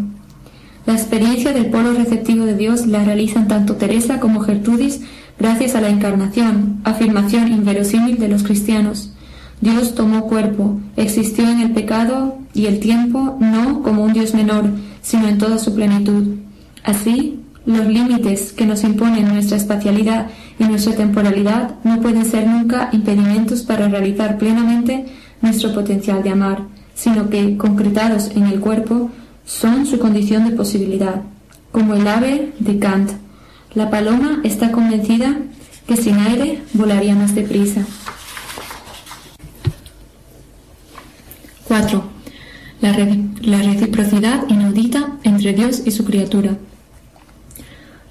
La 0.86 0.93
experiencia 0.93 1.54
del 1.54 1.67
polo 1.67 1.93
receptivo 1.93 2.45
de 2.45 2.56
Dios 2.56 2.88
la 2.88 3.04
realizan 3.04 3.47
tanto 3.47 3.76
Teresa 3.76 4.19
como 4.19 4.39
Gertrudis 4.39 5.02
gracias 5.38 5.76
a 5.76 5.82
la 5.82 5.89
encarnación, 5.89 6.82
afirmación 6.84 7.52
inverosímil 7.52 8.17
de 8.17 8.28
los 8.30 8.43
cristianos. 8.43 9.13
Dios 9.62 9.93
tomó 9.93 10.28
cuerpo, 10.28 10.80
existió 10.97 11.47
en 11.47 11.62
el 11.62 11.71
pecado 11.71 12.39
y 12.54 12.65
el 12.65 12.80
tiempo 12.80 13.38
no 13.39 13.84
como 13.84 14.04
un 14.04 14.13
Dios 14.13 14.34
menor, 14.34 14.65
sino 15.02 15.28
en 15.28 15.38
toda 15.38 15.60
su 15.60 15.76
plenitud. 15.76 16.36
Así, 16.84 17.39
los 17.65 17.86
límites 17.86 18.54
que 18.54 18.65
nos 18.65 18.84
imponen 18.84 19.28
nuestra 19.28 19.58
espacialidad 19.58 20.28
y 20.58 20.63
nuestra 20.63 20.95
temporalidad 20.95 21.76
no 21.84 22.02
pueden 22.02 22.26
ser 22.26 22.47
nunca 22.47 22.89
impedimentos 22.91 23.62
para 23.62 23.88
realizar 23.88 24.39
plenamente 24.39 25.06
nuestro 25.41 25.74
potencial 25.74 26.24
de 26.24 26.32
amar, 26.32 26.63
sino 26.95 27.30
que, 27.30 27.56
concretados 27.58 28.32
en 28.36 28.47
el 28.47 28.60
cuerpo, 28.60 29.12
son 29.45 29.86
su 29.86 30.00
condición 30.00 30.50
de 30.50 30.56
posibilidad. 30.56 31.21
Como 31.71 31.93
el 31.93 32.08
ave 32.08 32.54
de 32.60 32.80
Kant, 32.80 33.12
la 33.76 33.89
paloma 33.91 34.39
está 34.43 34.71
convencida 34.71 35.38
que 35.88 35.97
sin 35.97 36.17
aire 36.17 36.63
volaría 36.74 37.15
más 37.15 37.36
deprisa. 37.36 37.86
4. 41.71 42.03
La, 42.81 42.91
la 43.43 43.62
reciprocidad 43.62 44.43
inaudita 44.49 45.15
entre 45.23 45.53
Dios 45.53 45.84
y 45.86 45.91
su 45.91 46.03
criatura. 46.03 46.57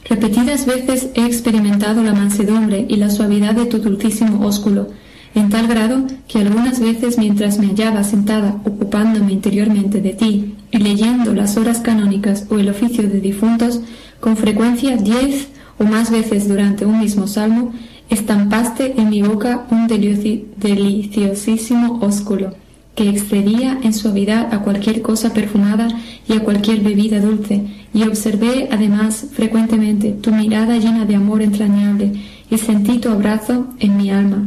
Repetidas 0.08 0.64
veces 0.64 1.10
he 1.14 1.26
experimentado 1.26 2.02
la 2.02 2.14
mansedumbre 2.14 2.86
y 2.88 2.96
la 2.96 3.10
suavidad 3.10 3.54
de 3.54 3.66
tu 3.66 3.76
dulcísimo 3.76 4.46
ósculo, 4.46 4.88
en 5.34 5.50
tal 5.50 5.68
grado 5.68 6.06
que 6.26 6.38
algunas 6.38 6.80
veces 6.80 7.18
mientras 7.18 7.58
me 7.58 7.66
hallaba 7.66 8.02
sentada 8.02 8.62
ocupándome 8.64 9.32
interiormente 9.32 10.00
de 10.00 10.14
ti 10.14 10.54
y 10.70 10.78
leyendo 10.78 11.34
las 11.34 11.58
horas 11.58 11.80
canónicas 11.80 12.46
o 12.48 12.58
el 12.58 12.70
oficio 12.70 13.10
de 13.10 13.20
difuntos, 13.20 13.82
con 14.20 14.38
frecuencia 14.38 14.96
diez 14.96 15.48
o 15.78 15.84
más 15.84 16.10
veces 16.10 16.48
durante 16.48 16.86
un 16.86 16.98
mismo 16.98 17.26
salmo, 17.26 17.74
estampaste 18.08 18.98
en 18.98 19.10
mi 19.10 19.20
boca 19.20 19.66
un 19.70 19.86
deliciosísimo 19.86 21.98
ósculo, 22.00 22.54
que 22.94 23.09
excedía 23.09 23.79
en 23.83 23.94
suavidad 23.94 24.53
a 24.53 24.61
cualquier 24.61 25.03
cosa 25.03 25.33
perfumada 25.33 25.88
y 26.29 26.35
a 26.35 26.40
cualquier 26.40 26.81
bebida 26.81 27.20
dulce, 27.20 27.66
y 27.94 28.03
observé 28.03 28.68
además 28.70 29.26
frecuentemente 29.33 30.12
tu 30.12 30.33
mirada 30.33 30.76
llena 30.76 31.05
de 31.05 31.16
amor 31.16 31.42
entrañable, 31.42 32.12
y 32.50 32.59
sentí 32.59 32.98
tu 32.98 33.09
abrazo 33.11 33.68
en 33.79 33.96
mi 33.96 34.11
alma, 34.11 34.44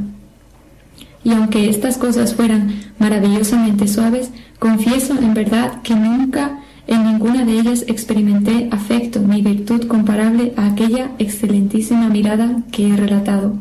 y 1.24 1.32
aunque 1.32 1.70
estas 1.70 1.98
cosas 1.98 2.36
fueran 2.36 2.82
maravillosamente 3.00 3.88
suaves, 3.88 4.32
confieso 4.60 5.18
en 5.18 5.34
verdad 5.34 5.82
que 5.82 5.96
nunca 5.96 6.60
en 6.86 7.06
ninguna 7.06 7.46
de 7.46 7.60
ellas 7.60 7.86
experimenté 7.88 8.68
afecto 8.72 9.20
ni 9.22 9.42
virtud 9.42 9.88
comparable 9.88 10.54
a 10.58 10.68
aquella 10.68 11.12
excelentísima 11.18 12.10
mirada 12.10 12.64
que 12.72 12.90
he 12.90 12.98
relatado. 12.98 13.58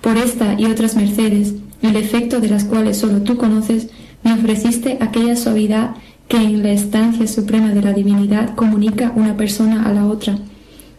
Por 0.00 0.16
esta 0.16 0.58
y 0.58 0.66
otras 0.66 0.96
mercedes, 0.96 1.54
el 1.82 1.96
efecto 1.96 2.40
de 2.40 2.48
las 2.48 2.64
cuales 2.64 2.98
sólo 2.98 3.22
tú 3.22 3.36
conoces, 3.36 3.88
me 4.24 4.32
ofreciste 4.32 4.98
aquella 5.00 5.36
suavidad 5.36 5.94
que 6.26 6.38
en 6.38 6.62
la 6.62 6.72
estancia 6.72 7.26
suprema 7.26 7.68
de 7.68 7.82
la 7.82 7.92
divinidad 7.92 8.54
comunica 8.54 9.12
una 9.14 9.36
persona 9.36 9.84
a 9.84 9.92
la 9.92 10.06
otra, 10.06 10.38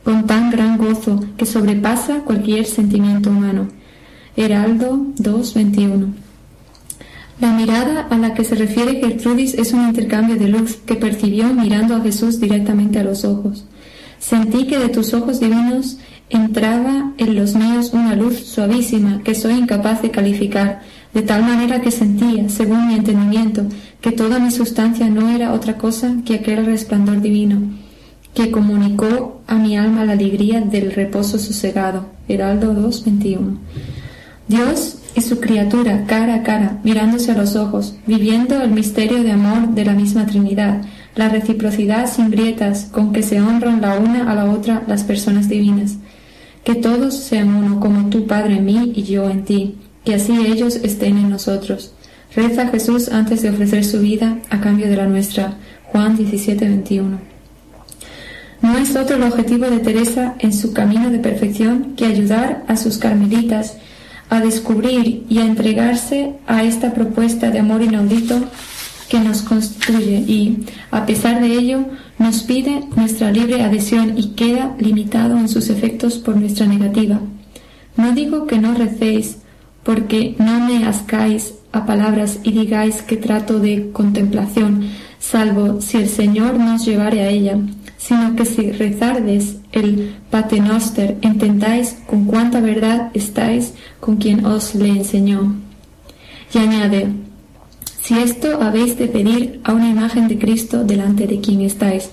con 0.04 0.28
tan 0.28 0.52
gran 0.52 0.78
gozo 0.78 1.20
que 1.36 1.46
sobrepasa 1.46 2.20
cualquier 2.20 2.66
sentimiento 2.66 3.32
humano. 3.32 3.68
Heraldo 4.38 5.08
2.21. 5.18 6.14
La 7.42 7.52
mirada 7.52 8.08
a 8.10 8.18
la 8.18 8.34
que 8.34 8.44
se 8.44 8.56
refiere 8.56 9.02
Gertrudis 9.02 9.56
es 9.56 9.74
un 9.74 9.88
intercambio 9.88 10.38
de 10.38 10.48
luz 10.48 10.78
que 10.86 10.96
percibió 10.96 11.48
mirando 11.54 11.96
a 11.96 12.02
Jesús 12.02 12.40
directamente 12.40 13.00
a 13.00 13.04
los 13.04 13.26
ojos. 13.26 13.66
Sentí 14.20 14.68
que 14.68 14.80
de 14.80 14.90
tus 14.90 15.14
ojos 15.14 15.40
divinos 15.40 15.98
entraba 16.30 17.12
en 17.18 17.36
los 17.36 17.56
míos 17.56 17.92
una 17.94 18.16
luz 18.16 18.40
suavísima 18.40 19.22
que 19.24 19.36
soy 19.36 19.54
incapaz 19.54 20.02
de 20.02 20.12
calificar, 20.12 20.82
de 21.16 21.22
tal 21.22 21.44
manera 21.44 21.80
que 21.80 21.92
sentía, 21.92 22.50
según 22.50 22.90
mi 22.90 22.96
entendimiento, 22.96 23.64
que 24.02 24.12
toda 24.12 24.38
mi 24.38 24.52
sustancia 24.52 25.10
no 25.10 25.30
era 25.30 25.54
otra 25.54 25.78
cosa 25.78 26.18
que 26.26 26.36
aquel 26.36 26.66
resplandor 26.66 27.22
divino, 27.22 27.62
que 28.34 28.52
comunicó 28.52 29.42
a 29.48 29.56
mi 29.56 29.78
alma 29.78 30.04
la 30.04 30.12
alegría 30.12 30.60
del 30.60 30.92
reposo 30.92 31.40
sosegado. 31.40 32.08
Heraldo 32.28 32.74
2.21. 32.74 33.58
Dios 34.50 34.98
y 35.16 35.22
su 35.22 35.40
criatura 35.40 36.04
cara 36.06 36.36
a 36.36 36.44
cara, 36.44 36.80
mirándose 36.84 37.32
a 37.32 37.38
los 37.38 37.56
ojos, 37.56 37.96
viviendo 38.06 38.62
el 38.62 38.72
misterio 38.72 39.24
de 39.24 39.32
amor 39.32 39.70
de 39.70 39.86
la 39.86 39.94
misma 39.94 40.26
Trinidad, 40.26 40.82
la 41.16 41.30
reciprocidad 41.30 42.12
sin 42.12 42.30
grietas 42.30 42.90
con 42.92 43.14
que 43.14 43.24
se 43.24 43.40
honran 43.40 43.80
la 43.80 43.98
una 43.98 44.30
a 44.30 44.36
la 44.36 44.52
otra 44.52 44.84
las 44.86 45.06
personas 45.06 45.48
divinas. 45.48 45.96
Que 46.66 46.76
todos 46.76 47.16
sean 47.16 47.56
uno 47.56 47.80
como 47.80 48.10
tú, 48.10 48.28
Padre, 48.28 48.58
en 48.58 48.66
mí 48.66 48.92
y 48.94 49.04
yo 49.04 49.30
en 49.30 49.46
ti, 49.46 49.76
que 50.06 50.16
así 50.16 50.34
ellos 50.46 50.76
estén 50.78 51.18
en 51.18 51.30
nosotros. 51.30 51.94
Reza 52.36 52.68
Jesús 52.68 53.10
antes 53.10 53.42
de 53.42 53.50
ofrecer 53.50 53.84
su 53.84 54.00
vida 54.00 54.38
a 54.50 54.62
cambio 54.62 54.88
de 54.88 54.98
la 54.98 55.08
nuestra. 55.08 55.56
Juan 55.92 56.16
17, 56.16 56.68
21. 56.68 57.20
No 58.62 58.78
es 58.78 58.96
otro 58.96 59.18
el 59.18 59.24
objetivo 59.24 59.66
de 59.66 59.80
Teresa 59.80 60.36
en 60.40 60.54
su 60.54 60.74
camino 60.74 61.10
de 61.10 61.20
perfección 61.20 61.94
que 61.96 62.06
ayudar 62.06 62.64
a 62.68 62.78
sus 62.78 62.98
carmelitas 62.98 63.78
a 64.30 64.40
descubrir 64.40 65.26
y 65.30 65.38
a 65.40 65.46
entregarse 65.46 66.34
a 66.48 66.64
esta 66.64 66.94
propuesta 66.94 67.52
de 67.52 67.60
amor 67.60 67.84
inaudito 67.84 68.42
que 69.08 69.20
nos 69.20 69.44
constituye 69.44 70.18
y, 70.28 70.66
a 70.90 71.06
pesar 71.06 71.42
de 71.42 71.54
ello, 71.54 71.86
nos 72.18 72.42
pide 72.44 72.84
nuestra 72.96 73.32
libre 73.32 73.62
adhesión 73.62 74.18
y 74.18 74.30
queda 74.30 74.76
limitado 74.80 75.38
en 75.38 75.48
sus 75.48 75.70
efectos 75.70 76.18
por 76.18 76.36
nuestra 76.36 76.66
negativa. 76.66 77.20
No 77.98 78.14
digo 78.14 78.48
que 78.48 78.58
no 78.58 78.74
recéis, 78.74 79.38
porque 79.86 80.36
no 80.40 80.60
me 80.60 80.86
ascáis 80.86 81.54
a 81.72 81.86
palabras 81.86 82.40
y 82.44 82.52
digáis 82.52 83.04
que 83.04 83.18
trato 83.18 83.60
de 83.60 83.92
contemplación, 83.92 84.90
salvo 85.20 85.80
si 85.80 85.98
el 85.98 86.10
Señor 86.10 86.58
nos 86.58 86.86
llevare 86.86 87.22
a 87.22 87.30
ella, 87.30 87.60
sino 87.98 88.36
que 88.36 88.46
si 88.46 88.72
rezardes 88.72 89.58
el 89.72 90.16
paternoster, 90.32 91.18
intentáis 91.22 91.98
con 92.08 92.26
cuánta 92.26 92.62
verdad 92.62 93.12
estáis 93.14 93.74
con 94.00 94.18
quien 94.18 94.44
os 94.46 94.74
le 94.74 94.90
enseñó. 94.90 95.56
Y 96.52 96.58
añade, 96.58 97.08
si 98.02 98.18
esto 98.18 98.62
habéis 98.64 98.98
de 98.98 99.08
pedir 99.08 99.62
a 99.64 99.74
una 99.74 99.90
imagen 99.90 100.28
de 100.28 100.40
Cristo 100.40 100.84
delante 100.84 101.28
de 101.28 101.42
quien 101.42 101.62
estáis, 101.62 102.10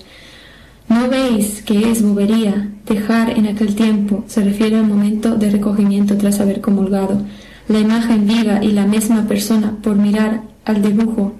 ¿no 0.89 1.09
veis 1.09 1.63
que 1.63 1.89
es 1.89 2.03
bobería 2.03 2.69
dejar 2.85 3.31
en 3.31 3.47
aquel 3.47 3.73
tiempo, 3.73 4.23
se 4.27 4.43
refiere 4.43 4.77
al 4.77 4.85
momento 4.85 5.35
de 5.37 5.49
recogimiento 5.49 6.17
tras 6.17 6.39
haber 6.39 6.61
comulgado, 6.61 7.23
la 7.67 7.79
imagen 7.79 8.27
viva 8.27 8.63
y 8.63 8.71
la 8.71 8.85
misma 8.85 9.27
persona 9.27 9.77
por 9.81 9.95
mirar 9.95 10.41
al 10.65 10.81
dibujo? 10.81 11.33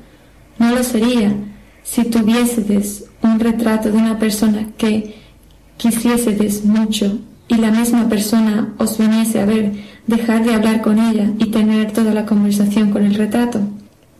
No 0.59 0.71
lo 0.75 0.83
sería 0.83 1.33
si 1.83 2.05
tuviesedes 2.05 3.05
un 3.21 3.39
retrato 3.39 3.91
de 3.91 3.97
una 3.97 4.19
persona 4.19 4.67
que 4.77 5.15
quisiesedes 5.77 6.63
mucho 6.65 7.19
y 7.47 7.55
la 7.55 7.71
misma 7.71 8.07
persona 8.07 8.73
os 8.77 8.97
viniese 8.97 9.39
a 9.41 9.45
ver, 9.45 9.73
dejar 10.07 10.43
de 10.43 10.53
hablar 10.53 10.81
con 10.81 10.99
ella 10.99 11.31
y 11.37 11.47
tener 11.47 11.91
toda 11.91 12.13
la 12.13 12.25
conversación 12.25 12.91
con 12.91 13.03
el 13.03 13.15
retrato. 13.15 13.61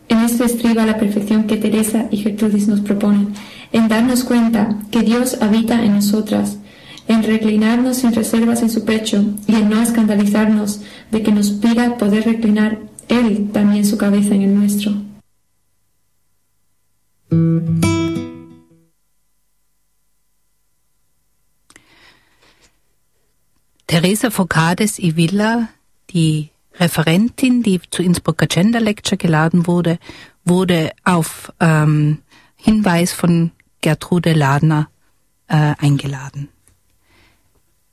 En 0.08 0.18
esto 0.18 0.44
estriba 0.44 0.84
la 0.84 0.98
perfección 0.98 1.44
que 1.44 1.56
Teresa 1.56 2.06
y 2.10 2.18
Gertrudis 2.18 2.68
nos 2.68 2.80
proponen, 2.80 3.28
en 3.72 3.88
darnos 3.88 4.24
cuenta 4.24 4.76
que 4.90 5.02
Dios 5.02 5.38
habita 5.40 5.82
en 5.82 5.94
nosotras, 5.94 6.58
en 7.08 7.22
reclinarnos 7.22 7.98
sin 7.98 8.14
reservas 8.14 8.62
en 8.62 8.70
su 8.70 8.84
pecho 8.84 9.24
y 9.46 9.54
en 9.54 9.68
no 9.68 9.82
escandalizarnos 9.82 10.80
de 11.10 11.22
que 11.22 11.32
nos 11.32 11.50
pida 11.50 11.96
poder 11.98 12.24
reclinar 12.24 12.78
Él 13.08 13.50
también 13.52 13.84
su 13.84 13.98
cabeza 13.98 14.34
en 14.34 14.42
el 14.42 14.54
nuestro. 14.54 14.92
Teresa 23.86 24.30
Focades 24.30 24.98
y 24.98 25.12
Villa, 25.12 25.74
die 26.12 26.50
Referentin, 26.80 27.62
die 27.62 27.80
zu 27.90 28.02
Innsbrucker 28.02 28.46
Gender 28.46 28.80
Lecture 28.80 29.16
geladen 29.16 29.66
wurde, 29.66 29.98
wurde 30.44 30.90
auf 31.04 31.52
ähm, 31.60 32.18
Hinweis 32.56 33.12
von 33.12 33.52
Gertrude 33.80 34.32
Ladner 34.32 34.88
äh, 35.48 35.74
eingeladen. 35.78 36.48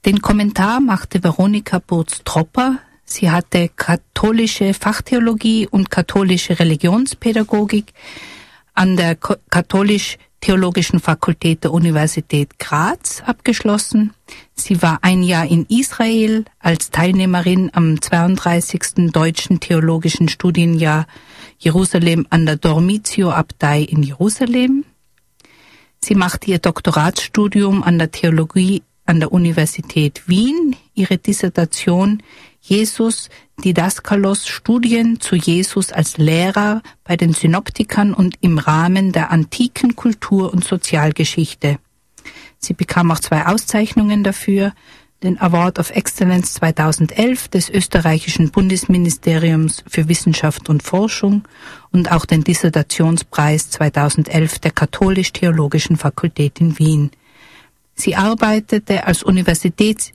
Den 0.04 0.20
Kommentar 0.22 0.80
machte 0.80 1.24
Veronika 1.24 1.78
Burz-Tropper. 1.78 2.80
Sie 3.06 3.30
hatte 3.30 3.70
katholische 3.70 4.74
Fachtheologie 4.74 5.68
und 5.68 5.92
katholische 5.92 6.58
Religionspädagogik 6.58 7.94
an 8.74 8.98
der 8.98 9.16
katholisch 9.16 10.18
Theologischen 10.40 11.00
Fakultät 11.00 11.64
der 11.64 11.72
Universität 11.72 12.58
Graz 12.58 13.22
abgeschlossen. 13.24 14.16
Sie 14.56 14.82
war 14.82 14.98
ein 15.04 15.22
Jahr 15.22 15.46
in 15.46 15.68
Israel 15.68 16.46
als 16.58 16.90
Teilnehmerin 16.90 17.70
am 17.72 18.02
32. 18.02 19.12
Deutschen 19.12 19.60
Theologischen 19.60 20.30
Studienjahr 20.30 21.06
Jerusalem 21.60 22.26
an 22.32 22.48
der 22.48 22.56
Dormitio 22.56 23.30
Abtei 23.30 23.84
in 23.84 24.02
Jerusalem. 24.02 24.84
Sie 26.04 26.16
machte 26.16 26.50
ihr 26.50 26.58
Doktoratsstudium 26.58 27.84
an 27.84 28.00
der 28.00 28.10
Theologie 28.10 28.82
an 29.12 29.19
der 29.19 29.34
Universität 29.34 30.24
Wien. 30.28 30.78
Ihre 30.93 31.17
Dissertation 31.17 32.24
Jesus 32.62 33.30
Didaskalos 33.62 34.47
Studien 34.47 35.19
zu 35.19 35.36
Jesus 35.36 35.91
als 35.91 36.17
Lehrer 36.17 36.82
bei 37.04 37.17
den 37.17 37.34
Synoptikern 37.34 38.13
und 38.13 38.36
im 38.39 38.58
Rahmen 38.58 39.12
der 39.12 39.30
antiken 39.30 39.97
Kultur- 39.97 40.54
und 40.54 40.63
Sozialgeschichte. 40.63 41.78
Sie 42.58 42.74
bekam 42.74 43.12
auch 43.12 43.19
zwei 43.19 43.47
Auszeichnungen 43.47 44.24
dafür, 44.24 44.71
den 45.24 45.38
Award 45.41 45.78
of 45.78 45.89
Excellence 45.89 46.54
2011 46.54 47.50
des 47.50 47.69
österreichischen 47.69 48.50
Bundesministeriums 48.50 49.84
für 49.88 50.08
Wissenschaft 50.08 50.69
und 50.69 50.84
Forschung 50.84 51.43
und 51.91 52.13
auch 52.13 52.26
den 52.26 52.45
Dissertationspreis 52.45 53.71
2011 53.71 54.60
der 54.60 54.71
Katholisch-Theologischen 54.71 55.97
Fakultät 55.97 56.62
in 56.62 56.80
Wien. 56.80 57.12
Sie 58.02 58.16
arbeitete 58.16 59.06
als 59.06 59.22
Universitäts 59.22 60.12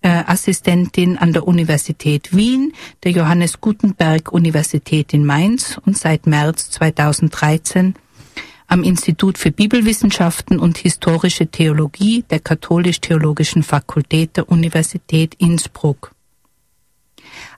äh, 0.00 0.08
Assistentin 0.08 1.18
an 1.18 1.34
der 1.34 1.46
Universität 1.46 2.34
Wien, 2.34 2.72
der 3.04 3.12
Johannes 3.12 3.60
Gutenberg 3.60 4.32
Universität 4.32 5.12
in 5.12 5.26
Mainz 5.26 5.78
und 5.84 5.98
seit 5.98 6.26
März 6.26 6.70
2013 6.70 7.94
am 8.68 8.82
Institut 8.82 9.36
für 9.36 9.50
Bibelwissenschaften 9.50 10.58
und 10.58 10.78
historische 10.78 11.48
Theologie 11.48 12.24
der 12.30 12.40
Katholisch-Theologischen 12.40 13.64
Fakultät 13.64 14.38
der 14.38 14.48
Universität 14.48 15.34
Innsbruck. 15.34 16.12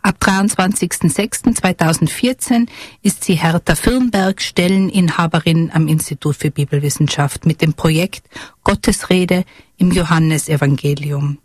Ab 0.04 0.16
23.06.2014 0.20 2.68
ist 3.02 3.22
sie 3.22 3.34
Hertha 3.34 3.76
Firnberg 3.76 4.42
Stelleninhaberin 4.42 5.70
am 5.72 5.86
Institut 5.86 6.34
für 6.34 6.50
Bibelwissenschaft 6.50 7.46
mit 7.46 7.62
dem 7.62 7.74
Projekt 7.74 8.28
Gottesrede 8.64 9.44
im 9.76 9.92
Johannesevangelium. 9.92 11.38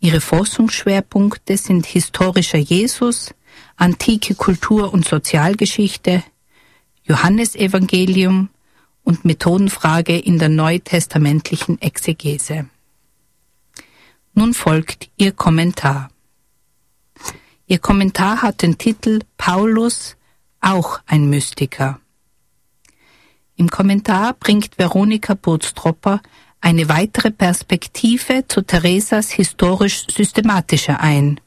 Ihre 0.00 0.20
Forschungsschwerpunkte 0.20 1.56
sind 1.56 1.86
historischer 1.86 2.58
Jesus, 2.58 3.32
antike 3.76 4.34
Kultur- 4.34 4.92
und 4.92 5.06
Sozialgeschichte, 5.06 6.24
Johannesevangelium 7.04 8.48
und 9.04 9.24
Methodenfrage 9.24 10.18
in 10.18 10.40
der 10.40 10.48
neutestamentlichen 10.48 11.80
Exegese. 11.80 12.66
Nun 14.34 14.54
folgt 14.54 15.08
Ihr 15.16 15.30
Kommentar. 15.30 16.11
Ihr 17.66 17.78
Kommentar 17.78 18.42
hat 18.42 18.62
den 18.62 18.76
Titel 18.76 19.20
Paulus, 19.36 20.16
auch 20.60 21.00
ein 21.06 21.28
Mystiker. 21.28 22.00
Im 23.56 23.68
Kommentar 23.70 24.34
bringt 24.34 24.78
Veronika 24.78 25.34
Bootstropper 25.34 26.20
eine 26.60 26.88
weitere 26.88 27.30
Perspektive 27.30 28.46
zu 28.48 28.62
Theresas 28.62 29.30
historisch-systematischer 29.30 31.00
ein. 31.00 31.40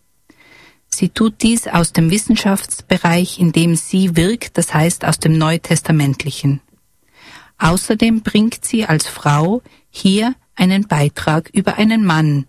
Sie 0.87 1.09
tut 1.09 1.41
dies 1.41 1.67
aus 1.67 1.91
dem 1.91 2.09
Wissenschaftsbereich, 2.11 3.39
in 3.39 3.51
dem 3.51 3.75
sie 3.75 4.15
wirkt, 4.15 4.57
das 4.57 4.73
heißt 4.73 5.03
aus 5.03 5.19
dem 5.19 5.37
Neutestamentlichen. 5.37 6.61
Außerdem 7.57 8.21
bringt 8.21 8.63
sie 8.63 8.85
als 8.85 9.07
Frau 9.07 9.61
hier 9.89 10.35
einen 10.55 10.87
Beitrag 10.87 11.49
über 11.53 11.77
einen 11.77 12.05
Mann. 12.05 12.45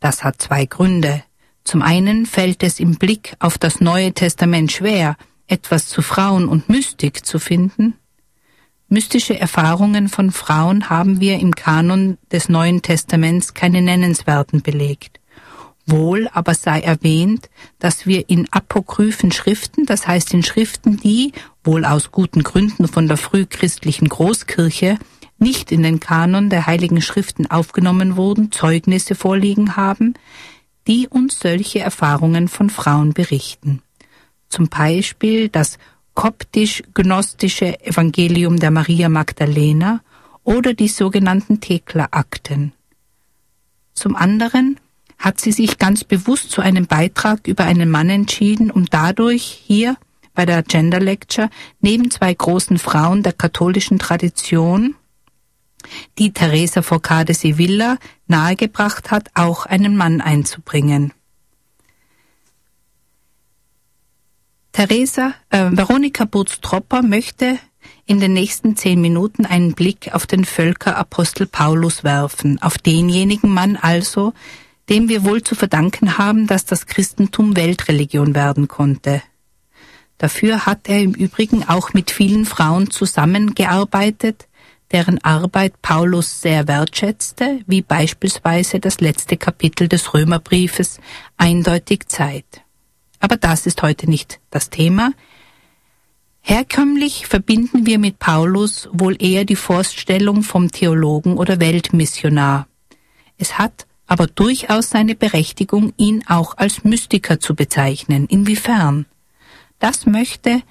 Das 0.00 0.24
hat 0.24 0.40
zwei 0.40 0.66
Gründe. 0.66 1.22
Zum 1.68 1.82
einen 1.82 2.24
fällt 2.24 2.62
es 2.62 2.80
im 2.80 2.94
Blick 2.94 3.36
auf 3.40 3.58
das 3.58 3.78
Neue 3.78 4.14
Testament 4.14 4.72
schwer, 4.72 5.16
etwas 5.48 5.86
zu 5.86 6.00
Frauen 6.00 6.48
und 6.48 6.70
Mystik 6.70 7.26
zu 7.26 7.38
finden. 7.38 7.92
Mystische 8.88 9.38
Erfahrungen 9.38 10.08
von 10.08 10.30
Frauen 10.30 10.88
haben 10.88 11.20
wir 11.20 11.38
im 11.38 11.54
Kanon 11.54 12.16
des 12.32 12.48
Neuen 12.48 12.80
Testaments 12.80 13.52
keine 13.52 13.82
nennenswerten 13.82 14.62
belegt. 14.62 15.20
Wohl 15.84 16.30
aber 16.32 16.54
sei 16.54 16.80
erwähnt, 16.80 17.50
dass 17.78 18.06
wir 18.06 18.30
in 18.30 18.48
apokryphen 18.50 19.30
Schriften, 19.30 19.84
das 19.84 20.08
heißt 20.08 20.32
in 20.32 20.42
Schriften, 20.42 20.96
die, 20.96 21.32
wohl 21.64 21.84
aus 21.84 22.10
guten 22.10 22.44
Gründen 22.44 22.88
von 22.88 23.08
der 23.08 23.18
frühchristlichen 23.18 24.08
Großkirche, 24.08 24.96
nicht 25.38 25.70
in 25.70 25.82
den 25.82 26.00
Kanon 26.00 26.48
der 26.48 26.66
heiligen 26.66 27.02
Schriften 27.02 27.46
aufgenommen 27.46 28.16
wurden, 28.16 28.52
Zeugnisse 28.52 29.14
vorliegen 29.14 29.76
haben, 29.76 30.14
die 30.88 31.06
uns 31.06 31.38
solche 31.38 31.80
Erfahrungen 31.80 32.48
von 32.48 32.70
Frauen 32.70 33.12
berichten. 33.12 33.82
Zum 34.48 34.68
Beispiel 34.68 35.50
das 35.50 35.78
koptisch-gnostische 36.14 37.80
Evangelium 37.84 38.58
der 38.58 38.72
Maria 38.72 39.08
Magdalena 39.08 40.00
oder 40.42 40.72
die 40.72 40.88
sogenannten 40.88 41.60
Thekla-Akten. 41.60 42.72
Zum 43.92 44.16
anderen 44.16 44.80
hat 45.18 45.40
sie 45.40 45.52
sich 45.52 45.78
ganz 45.78 46.04
bewusst 46.04 46.50
zu 46.50 46.62
einem 46.62 46.86
Beitrag 46.86 47.46
über 47.46 47.64
einen 47.64 47.90
Mann 47.90 48.08
entschieden, 48.08 48.70
um 48.70 48.86
dadurch 48.86 49.42
hier 49.42 49.96
bei 50.34 50.46
der 50.46 50.62
Gender 50.62 51.00
Lecture 51.00 51.50
neben 51.80 52.10
zwei 52.10 52.32
großen 52.32 52.78
Frauen 52.78 53.22
der 53.22 53.32
katholischen 53.32 53.98
Tradition, 53.98 54.94
die 56.18 56.32
Teresa 56.32 56.82
Forcade 56.82 57.34
Sevilla 57.34 57.98
nahegebracht 58.26 59.10
hat, 59.10 59.30
auch 59.34 59.66
einen 59.66 59.96
Mann 59.96 60.20
einzubringen. 60.20 61.12
Theresa, 64.72 65.34
äh, 65.50 65.70
Veronika 65.72 66.24
Butz-Tropper 66.24 67.02
möchte 67.02 67.58
in 68.06 68.20
den 68.20 68.32
nächsten 68.32 68.76
zehn 68.76 69.00
Minuten 69.00 69.44
einen 69.44 69.74
Blick 69.74 70.14
auf 70.14 70.26
den 70.26 70.44
Völkerapostel 70.44 71.46
Paulus 71.46 72.04
werfen, 72.04 72.60
auf 72.62 72.78
denjenigen 72.78 73.50
Mann 73.50 73.76
also, 73.76 74.32
dem 74.88 75.08
wir 75.08 75.24
wohl 75.24 75.42
zu 75.42 75.54
verdanken 75.54 76.16
haben, 76.16 76.46
dass 76.46 76.64
das 76.64 76.86
Christentum 76.86 77.56
Weltreligion 77.56 78.34
werden 78.34 78.68
konnte. 78.68 79.22
Dafür 80.16 80.66
hat 80.66 80.88
er 80.88 81.00
im 81.00 81.12
Übrigen 81.12 81.68
auch 81.68 81.92
mit 81.92 82.10
vielen 82.10 82.44
Frauen 82.44 82.90
zusammengearbeitet, 82.90 84.47
deren 84.92 85.22
Arbeit 85.22 85.80
Paulus 85.82 86.40
sehr 86.40 86.66
wertschätzte, 86.66 87.60
wie 87.66 87.82
beispielsweise 87.82 88.80
das 88.80 89.00
letzte 89.00 89.36
Kapitel 89.36 89.88
des 89.88 90.14
Römerbriefes 90.14 91.00
eindeutig 91.36 92.08
zeigt. 92.08 92.62
Aber 93.20 93.36
das 93.36 93.66
ist 93.66 93.82
heute 93.82 94.08
nicht 94.08 94.40
das 94.50 94.70
Thema. 94.70 95.12
Herkömmlich 96.40 97.26
verbinden 97.26 97.84
wir 97.84 97.98
mit 97.98 98.18
Paulus 98.18 98.88
wohl 98.92 99.22
eher 99.22 99.44
die 99.44 99.56
Vorstellung 99.56 100.42
vom 100.42 100.70
Theologen 100.70 101.36
oder 101.36 101.60
Weltmissionar. 101.60 102.66
Es 103.36 103.58
hat 103.58 103.86
aber 104.06 104.26
durchaus 104.26 104.88
seine 104.88 105.14
Berechtigung, 105.14 105.92
ihn 105.98 106.24
auch 106.26 106.56
als 106.56 106.84
Mystiker 106.84 107.38
zu 107.40 107.54
bezeichnen. 107.54 108.26
Inwiefern? 108.26 109.04
Das 109.78 110.06
möchte 110.06 110.62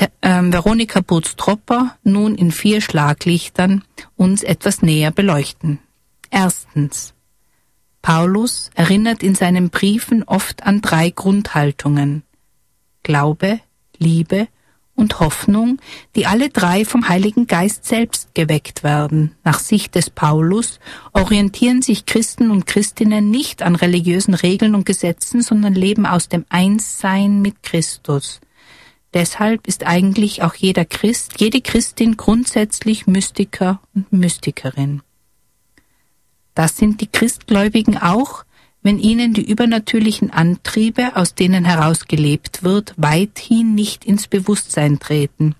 äh, 0.00 0.08
Veronika 0.52 1.00
Butz-Tropper 1.00 1.96
nun 2.02 2.34
in 2.34 2.52
vier 2.52 2.80
Schlaglichtern 2.80 3.84
uns 4.16 4.42
etwas 4.42 4.82
näher 4.82 5.10
beleuchten. 5.10 5.78
Erstens. 6.30 7.14
Paulus 8.02 8.70
erinnert 8.74 9.22
in 9.22 9.34
seinen 9.34 9.70
Briefen 9.70 10.22
oft 10.22 10.62
an 10.64 10.80
drei 10.80 11.10
Grundhaltungen. 11.10 12.22
Glaube, 13.02 13.60
Liebe 13.98 14.48
und 14.94 15.20
Hoffnung, 15.20 15.78
die 16.14 16.26
alle 16.26 16.50
drei 16.50 16.84
vom 16.84 17.08
Heiligen 17.08 17.46
Geist 17.46 17.84
selbst 17.84 18.34
geweckt 18.34 18.84
werden. 18.84 19.34
Nach 19.44 19.58
Sicht 19.58 19.94
des 19.94 20.10
Paulus 20.10 20.78
orientieren 21.12 21.82
sich 21.82 22.06
Christen 22.06 22.50
und 22.50 22.66
Christinnen 22.66 23.30
nicht 23.30 23.62
an 23.62 23.74
religiösen 23.74 24.34
Regeln 24.34 24.74
und 24.74 24.86
Gesetzen, 24.86 25.42
sondern 25.42 25.74
leben 25.74 26.06
aus 26.06 26.28
dem 26.28 26.44
Einssein 26.48 27.40
mit 27.42 27.62
Christus. 27.62 28.40
Deshalb 29.12 29.66
ist 29.66 29.86
eigentlich 29.86 30.42
auch 30.42 30.54
jeder 30.54 30.84
Christ, 30.84 31.40
jede 31.40 31.60
Christin 31.60 32.16
grundsätzlich 32.16 33.06
Mystiker 33.06 33.80
und 33.94 34.12
Mystikerin. 34.12 35.02
Das 36.54 36.76
sind 36.76 37.00
die 37.00 37.08
Christgläubigen 37.08 37.98
auch, 37.98 38.44
wenn 38.82 38.98
ihnen 38.98 39.34
die 39.34 39.48
übernatürlichen 39.50 40.30
Antriebe, 40.30 41.16
aus 41.16 41.34
denen 41.34 41.64
heraus 41.64 42.06
gelebt 42.06 42.62
wird, 42.62 42.94
weithin 42.96 43.74
nicht 43.74 44.04
ins 44.04 44.26
Bewusstsein 44.26 44.98
treten. 44.98 45.54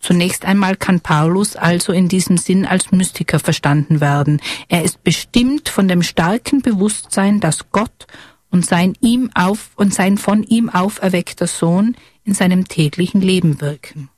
Zunächst 0.00 0.44
einmal 0.44 0.76
kann 0.76 1.00
Paulus 1.00 1.56
also 1.56 1.92
in 1.92 2.08
diesem 2.08 2.36
Sinn 2.36 2.64
als 2.66 2.92
Mystiker 2.92 3.38
verstanden 3.38 4.00
werden. 4.00 4.40
Er 4.68 4.84
ist 4.84 5.02
bestimmt 5.04 5.68
von 5.68 5.88
dem 5.88 6.02
starken 6.02 6.62
Bewusstsein, 6.62 7.40
dass 7.40 7.70
Gott 7.72 8.06
und 8.50 8.64
sein 8.64 8.94
ihm 9.00 9.30
auf 9.34 9.70
und 9.76 9.94
sein 9.94 10.18
von 10.18 10.42
ihm 10.42 10.68
auferweckter 10.68 11.46
Sohn 11.46 11.96
in 12.26 12.34
seinem 12.34 12.68
täglichen 12.68 13.22
Leben 13.22 13.60
wirken. 13.60 14.10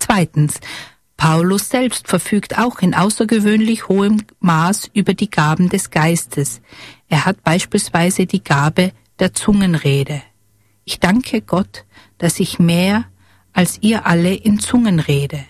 Zweitens, 0.00 0.60
Paulus 1.16 1.68
selbst 1.68 2.08
verfügt 2.08 2.58
auch 2.58 2.78
in 2.78 2.94
außergewöhnlich 2.94 3.88
hohem 3.88 4.22
Maß 4.40 4.90
über 4.94 5.14
die 5.14 5.30
Gaben 5.30 5.68
des 5.68 5.90
Geistes. 5.90 6.60
Er 7.08 7.24
hat 7.24 7.42
beispielsweise 7.42 8.26
die 8.26 8.42
Gabe 8.42 8.92
der 9.18 9.34
Zungenrede. 9.34 10.22
Ich 10.84 11.00
danke 11.00 11.42
Gott, 11.42 11.84
dass 12.18 12.40
ich 12.40 12.58
mehr 12.58 13.04
als 13.52 13.78
ihr 13.82 14.06
alle 14.06 14.32
in 14.32 14.60
Zungen 14.60 15.00
rede. 15.00 15.44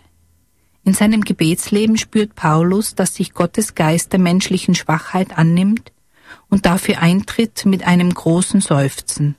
In 0.85 0.95
seinem 0.95 1.21
Gebetsleben 1.21 1.99
spürt 1.99 2.35
Paulus, 2.35 2.95
dass 2.95 3.15
sich 3.15 3.35
Gottes 3.35 3.75
Geist 3.75 4.15
der 4.15 4.21
menschlichen 4.21 4.75
Schwachheit 4.75 5.37
annimmt 5.37 5.93
und 6.49 6.65
dafür 6.65 7.01
eintritt 7.01 7.67
mit 7.67 7.87
einem 7.87 8.13
großen 8.13 8.63
Seufzen. 8.63 9.37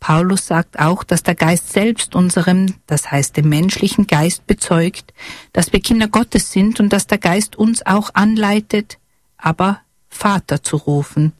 Paulus 0.00 0.46
sagt 0.46 0.78
auch, 0.78 1.04
dass 1.04 1.22
der 1.22 1.34
Geist 1.34 1.72
selbst 1.72 2.14
unserem, 2.14 2.74
das 2.86 3.10
heißt 3.10 3.36
dem 3.36 3.50
menschlichen 3.50 4.06
Geist 4.06 4.46
bezeugt, 4.46 5.12
dass 5.52 5.72
wir 5.72 5.80
Kinder 5.80 6.08
Gottes 6.08 6.50
sind 6.50 6.80
und 6.80 6.90
dass 6.90 7.06
der 7.06 7.18
Geist 7.18 7.56
uns 7.56 7.84
auch 7.84 8.10
anleitet, 8.14 8.98
aber 9.36 9.80
Vater 10.08 10.62
zu 10.62 10.76
rufen. 10.76 11.32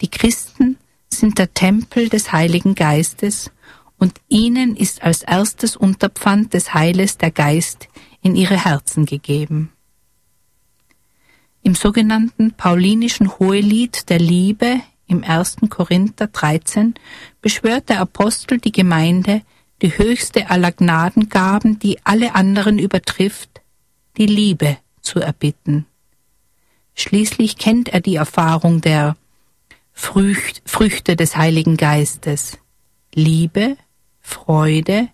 Die 0.00 0.10
Christen 0.10 0.76
sind 1.08 1.38
der 1.38 1.54
Tempel 1.54 2.08
des 2.08 2.32
Heiligen 2.32 2.74
Geistes 2.74 3.50
und 3.96 4.20
ihnen 4.28 4.76
ist 4.76 5.02
als 5.02 5.22
erstes 5.22 5.76
Unterpfand 5.76 6.54
des 6.54 6.74
Heiles 6.74 7.16
der 7.16 7.30
Geist 7.30 7.88
in 8.22 8.36
ihre 8.36 8.64
Herzen 8.64 9.06
gegeben. 9.06 9.72
Im 11.62 11.74
sogenannten 11.74 12.52
paulinischen 12.52 13.38
Hohelied 13.38 14.08
der 14.08 14.18
Liebe 14.18 14.80
im 15.08 15.24
1. 15.24 15.56
Korinther 15.70 16.28
13 16.28 16.94
beschwört 17.48 17.88
der 17.88 18.00
Apostel 18.00 18.58
die 18.58 18.72
Gemeinde, 18.72 19.40
die 19.80 19.96
höchste 19.96 20.50
aller 20.50 20.70
Gnadengaben, 20.70 21.78
die 21.78 21.98
alle 22.04 22.34
anderen 22.34 22.78
übertrifft, 22.78 23.62
die 24.18 24.26
Liebe 24.26 24.76
zu 25.00 25.20
erbitten. 25.20 25.86
Schließlich 26.94 27.56
kennt 27.56 27.88
er 27.88 28.02
die 28.02 28.16
Erfahrung 28.16 28.82
der 28.82 29.16
Frücht, 29.94 30.60
Früchte 30.66 31.16
des 31.16 31.38
Heiligen 31.38 31.78
Geistes. 31.78 32.58
Liebe, 33.14 33.78
Freude, 34.20 35.08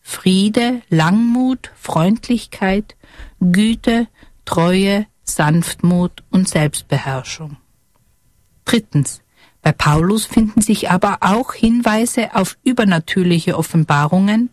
Friede, 0.00 0.80
Langmut, 0.88 1.70
Freundlichkeit, 1.76 2.96
Güte, 3.40 4.08
Treue, 4.46 5.04
Sanftmut 5.22 6.24
und 6.30 6.48
Selbstbeherrschung. 6.48 7.58
Drittens. 8.64 9.20
Bei 9.64 9.72
Paulus 9.72 10.26
finden 10.26 10.60
sich 10.60 10.90
aber 10.90 11.16
auch 11.22 11.54
Hinweise 11.54 12.34
auf 12.34 12.58
übernatürliche 12.64 13.56
Offenbarungen, 13.56 14.50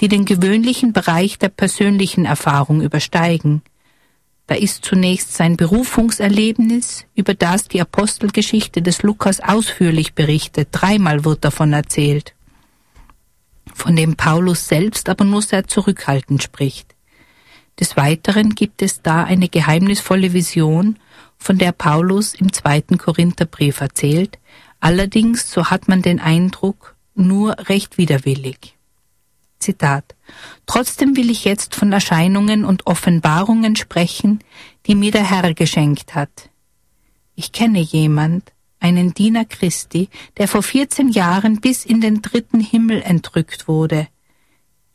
die 0.00 0.08
den 0.08 0.24
gewöhnlichen 0.24 0.92
Bereich 0.92 1.38
der 1.38 1.48
persönlichen 1.48 2.24
Erfahrung 2.24 2.82
übersteigen. 2.82 3.62
Da 4.48 4.56
ist 4.56 4.84
zunächst 4.84 5.34
sein 5.34 5.56
Berufungserlebnis, 5.56 7.06
über 7.14 7.34
das 7.34 7.68
die 7.68 7.80
Apostelgeschichte 7.80 8.82
des 8.82 9.04
Lukas 9.04 9.38
ausführlich 9.38 10.14
berichtet. 10.14 10.70
Dreimal 10.72 11.24
wird 11.24 11.44
davon 11.44 11.72
erzählt, 11.72 12.34
von 13.72 13.94
dem 13.94 14.16
Paulus 14.16 14.66
selbst 14.66 15.08
aber 15.08 15.24
nur 15.24 15.42
sehr 15.42 15.68
zurückhaltend 15.68 16.42
spricht. 16.42 16.96
Des 17.80 17.96
Weiteren 17.96 18.54
gibt 18.54 18.82
es 18.82 19.02
da 19.02 19.24
eine 19.24 19.48
geheimnisvolle 19.48 20.32
Vision, 20.32 20.98
von 21.38 21.58
der 21.58 21.72
Paulus 21.72 22.34
im 22.34 22.52
zweiten 22.52 22.98
Korintherbrief 22.98 23.80
erzählt, 23.80 24.38
allerdings, 24.80 25.50
so 25.50 25.66
hat 25.66 25.86
man 25.88 26.02
den 26.02 26.18
Eindruck, 26.18 26.96
nur 27.14 27.56
recht 27.68 27.98
widerwillig. 27.98 28.76
Zitat 29.58 30.14
Trotzdem 30.66 31.16
will 31.16 31.30
ich 31.30 31.44
jetzt 31.44 31.74
von 31.74 31.92
Erscheinungen 31.92 32.64
und 32.64 32.86
Offenbarungen 32.86 33.76
sprechen, 33.76 34.40
die 34.86 34.94
mir 34.94 35.10
der 35.10 35.28
Herr 35.28 35.54
geschenkt 35.54 36.14
hat. 36.14 36.50
Ich 37.34 37.52
kenne 37.52 37.80
jemand, 37.80 38.52
einen 38.80 39.14
Diener 39.14 39.44
Christi, 39.44 40.08
der 40.36 40.48
vor 40.48 40.62
14 40.62 41.08
Jahren 41.08 41.60
bis 41.60 41.84
in 41.84 42.00
den 42.00 42.22
dritten 42.22 42.60
Himmel 42.60 43.02
entrückt 43.02 43.68
wurde. 43.68 44.08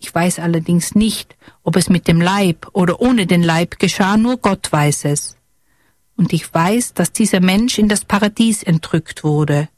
Ich 0.04 0.13
weiß 0.13 0.39
allerdings 0.39 0.96
nicht, 0.96 1.38
ob 1.63 1.78
es 1.78 1.89
mit 1.89 2.10
dem 2.10 2.20
Leib 2.20 2.68
oder 2.74 3.00
ohne 3.00 3.26
den 3.26 3.42
Leib 3.42 3.80
geschah, 3.80 4.18
nur 4.18 4.36
Gott 4.36 4.70
weiß 4.70 5.06
es. 5.06 5.38
Und 6.18 6.34
ich 6.34 6.54
weiß, 6.54 6.94
dass 6.94 7.13
dieser 7.13 7.39
Mensch 7.39 7.80
in 7.80 7.88
das 7.88 8.04
Paradies 8.04 8.63
entrückt 8.63 9.24
wurde. 9.24 9.70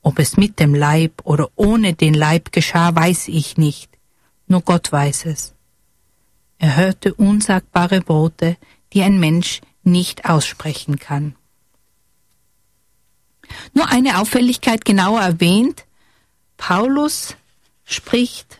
Ob 0.00 0.18
es 0.18 0.38
mit 0.38 0.60
dem 0.60 0.74
Leib 0.74 1.20
oder 1.24 1.50
ohne 1.56 1.92
den 1.92 2.14
Leib 2.14 2.52
geschah, 2.52 2.94
weiß 2.94 3.28
ich 3.28 3.58
nicht. 3.58 3.90
Nur 4.46 4.62
Gott 4.62 4.90
weiß 4.90 5.26
es. 5.26 5.52
Er 6.58 6.76
hörte 6.76 7.12
unsagbare 7.12 8.08
Worte, 8.08 8.56
die 8.94 9.02
ein 9.02 9.20
Mensch 9.20 9.60
nicht 9.82 10.24
aussprechen 10.24 10.98
kann. 10.98 11.36
Nur 13.74 13.88
eine 13.88 14.20
Auffälligkeit 14.20 14.86
genauer 14.86 15.20
erwähnt, 15.20 15.84
Paulus 16.56 17.36
spricht 17.84 18.59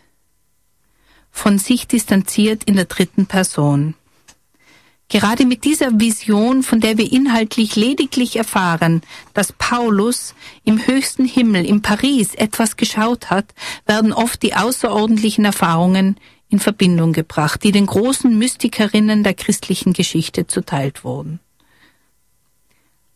von 1.41 1.59
sich 1.59 1.89
distanziert 1.89 2.65
in 2.65 2.77
der 2.77 2.85
dritten 2.85 3.25
Person. 3.25 3.95
Gerade 5.09 5.47
mit 5.47 5.65
dieser 5.65 5.99
Vision, 5.99 6.63
von 6.63 6.81
der 6.81 6.99
wir 6.99 7.11
inhaltlich 7.11 7.77
lediglich 7.77 8.37
erfahren, 8.37 9.01
dass 9.33 9.53
Paulus 9.53 10.35
im 10.65 10.87
höchsten 10.87 11.25
Himmel 11.25 11.65
in 11.65 11.81
Paris 11.81 12.35
etwas 12.35 12.77
geschaut 12.77 13.31
hat, 13.31 13.47
werden 13.87 14.13
oft 14.13 14.43
die 14.43 14.55
außerordentlichen 14.55 15.47
Erfahrungen 15.47 16.17
in 16.51 16.61
Verbindung 16.61 17.15
gebracht, 17.15 17.65
die 17.65 17.73
den 17.73 17.87
großen 17.87 18.39
Mystikerinnen 18.39 19.25
der 19.25 19.35
christlichen 19.35 19.95
Geschichte 19.95 20.47
zuteilt 20.47 21.05
wurden. 21.05 21.41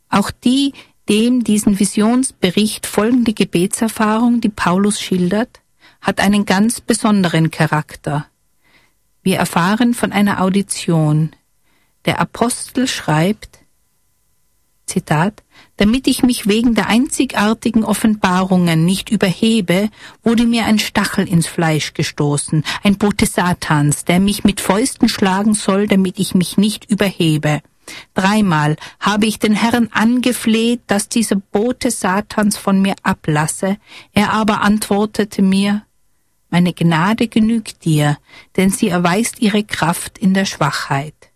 Auch 0.09 0.31
die 0.31 0.73
dem 1.11 1.45
diesen 1.45 1.79
Visionsbericht 1.79 2.87
folgende 2.87 3.35
Gebetserfahrung, 3.35 4.41
die 4.41 4.49
Paulus 4.49 4.99
schildert, 4.99 5.61
hat 6.05 6.21
einen 6.21 6.45
ganz 6.45 6.81
besonderen 6.81 7.51
Charakter. 7.51 8.27
Wir 9.23 9.39
erfahren 9.39 9.95
von 9.95 10.13
einer 10.13 10.43
Audition. 10.43 11.35
Der 12.05 12.21
Apostel 12.21 12.87
schreibt, 12.87 13.61
Zitat, 14.85 15.43
damit 15.79 16.07
ich 16.07 16.23
mich 16.23 16.47
wegen 16.47 16.75
der 16.75 16.89
einzigartigen 16.89 17.85
Offenbarungen 17.85 18.85
nicht 18.85 19.09
überhebe, 19.11 19.89
wurde 20.23 20.45
mir 20.45 20.67
ein 20.67 20.79
Stachel 20.79 21.27
ins 21.27 21.47
Fleisch 21.47 21.95
gestoßen, 21.95 22.65
ein 22.83 22.99
Bote 22.99 23.25
Satans, 23.25 24.05
der 24.05 24.21
mich 24.21 24.45
mit 24.45 24.61
Fäusten 24.61 25.09
schlagen 25.09 25.55
soll, 25.55 25.87
damit 25.89 26.19
ich 26.19 26.35
mich 26.35 26.59
nicht 26.59 26.91
überhebe. 26.91 27.63
Dreimal 28.13 28.77
habe 29.01 29.25
ich 29.25 29.39
den 29.39 29.55
Herrn 29.55 29.89
angefleht, 29.91 30.83
dass 30.87 31.09
dieser 31.09 31.37
Bote 31.37 31.91
Satans 31.91 32.59
von 32.59 32.81
mir 32.83 32.95
ablasse, 33.03 33.79
er 34.13 34.35
aber 34.35 34.61
antwortete 34.61 35.41
mir, 35.41 35.83
meine 36.55 36.73
Gnade 36.73 37.27
genügt 37.27 37.85
dir, 37.85 38.17
denn 38.55 38.71
sie 38.71 38.89
erweist 38.89 39.41
ihre 39.41 39.65
Kraft 39.65 40.19
in 40.19 40.35
der 40.35 40.45
Schwachheit. 40.45 41.33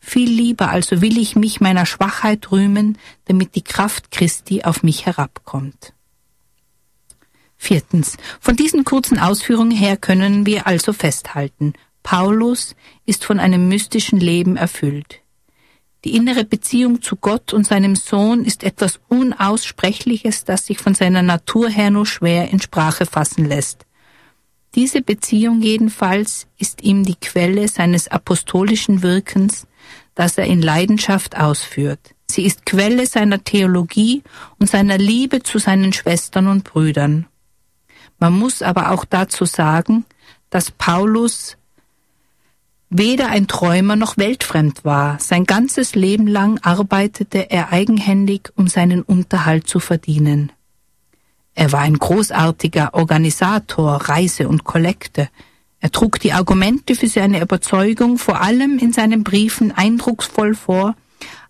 Viel 0.00 0.28
lieber 0.28 0.70
also 0.70 1.00
will 1.00 1.18
ich 1.18 1.36
mich 1.36 1.60
meiner 1.60 1.86
Schwachheit 1.86 2.50
rühmen, 2.50 2.98
damit 3.26 3.54
die 3.54 3.62
Kraft 3.62 4.10
Christi 4.10 4.64
auf 4.64 4.82
mich 4.82 5.06
herabkommt. 5.06 5.92
Viertens. 7.56 8.16
Von 8.40 8.56
diesen 8.56 8.82
kurzen 8.82 9.20
Ausführungen 9.20 9.70
her 9.70 9.96
können 9.96 10.46
wir 10.46 10.66
also 10.66 10.92
festhalten, 10.92 11.74
Paulus 12.02 12.74
ist 13.06 13.24
von 13.24 13.38
einem 13.38 13.68
mystischen 13.68 14.18
Leben 14.18 14.56
erfüllt. 14.56 15.20
Die 16.04 16.16
innere 16.16 16.44
Beziehung 16.44 17.02
zu 17.02 17.14
Gott 17.14 17.52
und 17.52 17.68
seinem 17.68 17.94
Sohn 17.94 18.44
ist 18.44 18.64
etwas 18.64 18.98
Unaussprechliches, 19.06 20.42
das 20.42 20.66
sich 20.66 20.78
von 20.78 20.96
seiner 20.96 21.22
Natur 21.22 21.68
her 21.68 21.92
nur 21.92 22.04
schwer 22.04 22.50
in 22.50 22.60
Sprache 22.60 23.06
fassen 23.06 23.44
lässt. 23.44 23.86
Diese 24.74 25.02
Beziehung 25.02 25.62
jedenfalls 25.62 26.46
ist 26.58 26.82
ihm 26.82 27.04
die 27.04 27.14
Quelle 27.14 27.68
seines 27.68 28.08
apostolischen 28.08 29.02
Wirkens, 29.02 29.66
das 30.14 30.36
er 30.36 30.46
in 30.46 30.62
Leidenschaft 30.62 31.36
ausführt. 31.36 32.14
Sie 32.28 32.44
ist 32.44 32.66
Quelle 32.66 33.06
seiner 33.06 33.44
Theologie 33.44 34.22
und 34.58 34.68
seiner 34.68 34.98
Liebe 34.98 35.42
zu 35.42 35.58
seinen 35.58 35.92
Schwestern 35.92 36.48
und 36.48 36.64
Brüdern. 36.64 37.26
Man 38.18 38.32
muss 38.32 38.62
aber 38.62 38.90
auch 38.90 39.04
dazu 39.04 39.44
sagen, 39.44 40.04
dass 40.50 40.70
Paulus 40.70 41.56
weder 42.90 43.28
ein 43.28 43.46
Träumer 43.46 43.96
noch 43.96 44.16
weltfremd 44.16 44.84
war. 44.84 45.18
Sein 45.20 45.44
ganzes 45.44 45.94
Leben 45.94 46.26
lang 46.26 46.58
arbeitete 46.62 47.50
er 47.50 47.72
eigenhändig, 47.72 48.50
um 48.56 48.68
seinen 48.68 49.02
Unterhalt 49.02 49.68
zu 49.68 49.80
verdienen. 49.80 50.52
Er 51.54 51.72
war 51.72 51.80
ein 51.80 51.98
großartiger 51.98 52.94
Organisator, 52.94 53.96
Reise 53.96 54.48
und 54.48 54.64
Kollekte. 54.64 55.28
Er 55.80 55.92
trug 55.92 56.18
die 56.18 56.32
Argumente 56.32 56.94
für 56.94 57.08
seine 57.08 57.40
Überzeugung 57.40 58.18
vor 58.18 58.40
allem 58.40 58.78
in 58.78 58.92
seinen 58.92 59.22
Briefen 59.22 59.70
eindrucksvoll 59.70 60.54
vor, 60.54 60.96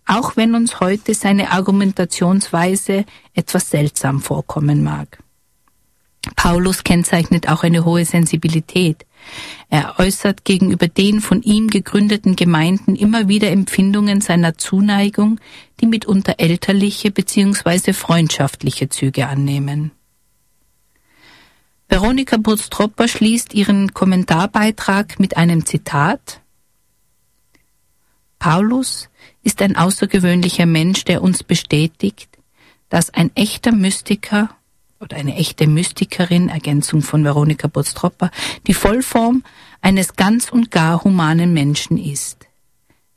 auch 0.06 0.36
wenn 0.36 0.54
uns 0.54 0.80
heute 0.80 1.14
seine 1.14 1.50
Argumentationsweise 1.52 3.04
etwas 3.32 3.70
seltsam 3.70 4.20
vorkommen 4.20 4.82
mag. 4.82 5.18
Paulus 6.36 6.84
kennzeichnet 6.84 7.48
auch 7.48 7.62
eine 7.62 7.84
hohe 7.84 8.04
Sensibilität. 8.04 9.06
Er 9.70 9.98
äußert 9.98 10.44
gegenüber 10.44 10.88
den 10.88 11.20
von 11.20 11.42
ihm 11.42 11.68
gegründeten 11.68 12.36
Gemeinden 12.36 12.96
immer 12.96 13.28
wieder 13.28 13.50
Empfindungen 13.50 14.20
seiner 14.20 14.56
Zuneigung, 14.56 15.40
die 15.80 15.86
mitunter 15.86 16.34
elterliche 16.38 17.10
bzw. 17.10 17.92
freundschaftliche 17.92 18.88
Züge 18.88 19.26
annehmen. 19.26 19.90
Veronika 21.88 22.36
Burz-Tropper 22.36 23.08
schließt 23.08 23.54
ihren 23.54 23.94
Kommentarbeitrag 23.94 25.20
mit 25.20 25.36
einem 25.36 25.66
Zitat. 25.66 26.40
Paulus 28.38 29.10
ist 29.42 29.62
ein 29.62 29.76
außergewöhnlicher 29.76 30.66
Mensch, 30.66 31.04
der 31.04 31.22
uns 31.22 31.42
bestätigt, 31.42 32.28
dass 32.88 33.10
ein 33.10 33.30
echter 33.34 33.72
Mystiker 33.72 34.56
oder 35.04 35.16
eine 35.16 35.36
echte 35.36 35.66
Mystikerin, 35.66 36.48
Ergänzung 36.48 37.02
von 37.02 37.24
Veronika 37.24 37.68
Burz-Tropper, 37.68 38.30
die 38.66 38.74
Vollform 38.74 39.44
eines 39.80 40.16
ganz 40.16 40.48
und 40.48 40.70
gar 40.70 41.04
humanen 41.04 41.52
Menschen 41.52 41.98
ist. 41.98 42.46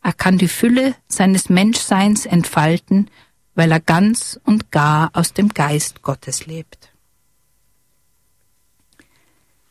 Er 0.03 0.13
kann 0.13 0.37
die 0.37 0.49
Fülle 0.49 0.95
seines 1.07 1.49
Menschseins 1.49 2.25
entfalten, 2.25 3.09
weil 3.55 3.71
er 3.71 3.79
ganz 3.79 4.39
und 4.43 4.71
gar 4.71 5.09
aus 5.13 5.33
dem 5.33 5.49
Geist 5.49 6.01
Gottes 6.01 6.45
lebt. 6.45 6.91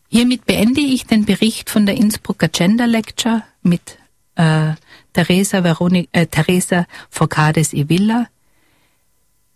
Hiermit 0.08 0.46
beende 0.46 0.80
ich 0.80 1.06
den 1.06 1.24
Bericht 1.24 1.68
von 1.68 1.84
der 1.84 1.96
Innsbrucker 1.96 2.48
Gender 2.48 2.86
Lecture 2.86 3.42
mit 3.62 3.98
äh, 4.36 4.72
Teresa, 5.12 5.64
Veronik, 5.64 6.08
äh, 6.12 6.26
Teresa 6.26 6.86
Forcades 7.10 7.72
Evilla. 7.72 8.28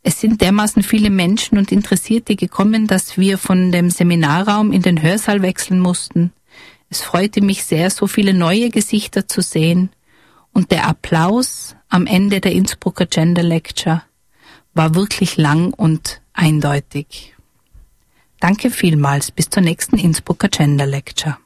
Es 0.03 0.21
sind 0.21 0.41
dermaßen 0.41 0.83
viele 0.83 1.11
Menschen 1.11 1.59
und 1.59 1.73
Interessierte 1.73 2.35
gekommen, 2.37 2.87
dass 2.87 3.19
wir 3.19 3.37
von 3.37 3.71
dem 3.71 3.91
Seminarraum 3.91 4.73
in 4.73 4.83
den 4.83 5.03
Hörsaal 5.03 5.43
wechseln 5.43 5.79
mussten. 5.79 6.33
Es 6.89 7.03
freute 7.03 7.43
mich 7.43 7.65
sehr, 7.65 7.91
so 7.91 8.07
viele 8.07 8.35
neue 8.35 8.71
Gesichter 8.71 9.29
zu 9.29 9.43
sehen. 9.43 9.91
Und 10.53 10.73
der 10.73 10.89
Applaus 10.89 11.77
am 11.89 12.07
Ende 12.07 12.41
der 12.41 12.53
Innsbrucker 12.53 13.07
Gender 13.07 13.43
Lecture 13.43 14.03
war 14.75 14.95
wirklich 14.95 15.37
lang 15.37 15.73
und 15.73 16.21
eindeutig. 16.33 17.35
Danke 18.41 18.71
vielmals. 18.71 19.31
Bis 19.31 19.51
zur 19.51 19.63
nächsten 19.63 19.99
Innsbrucker 19.99 20.49
Gender 20.49 20.87
Lecture. 20.87 21.37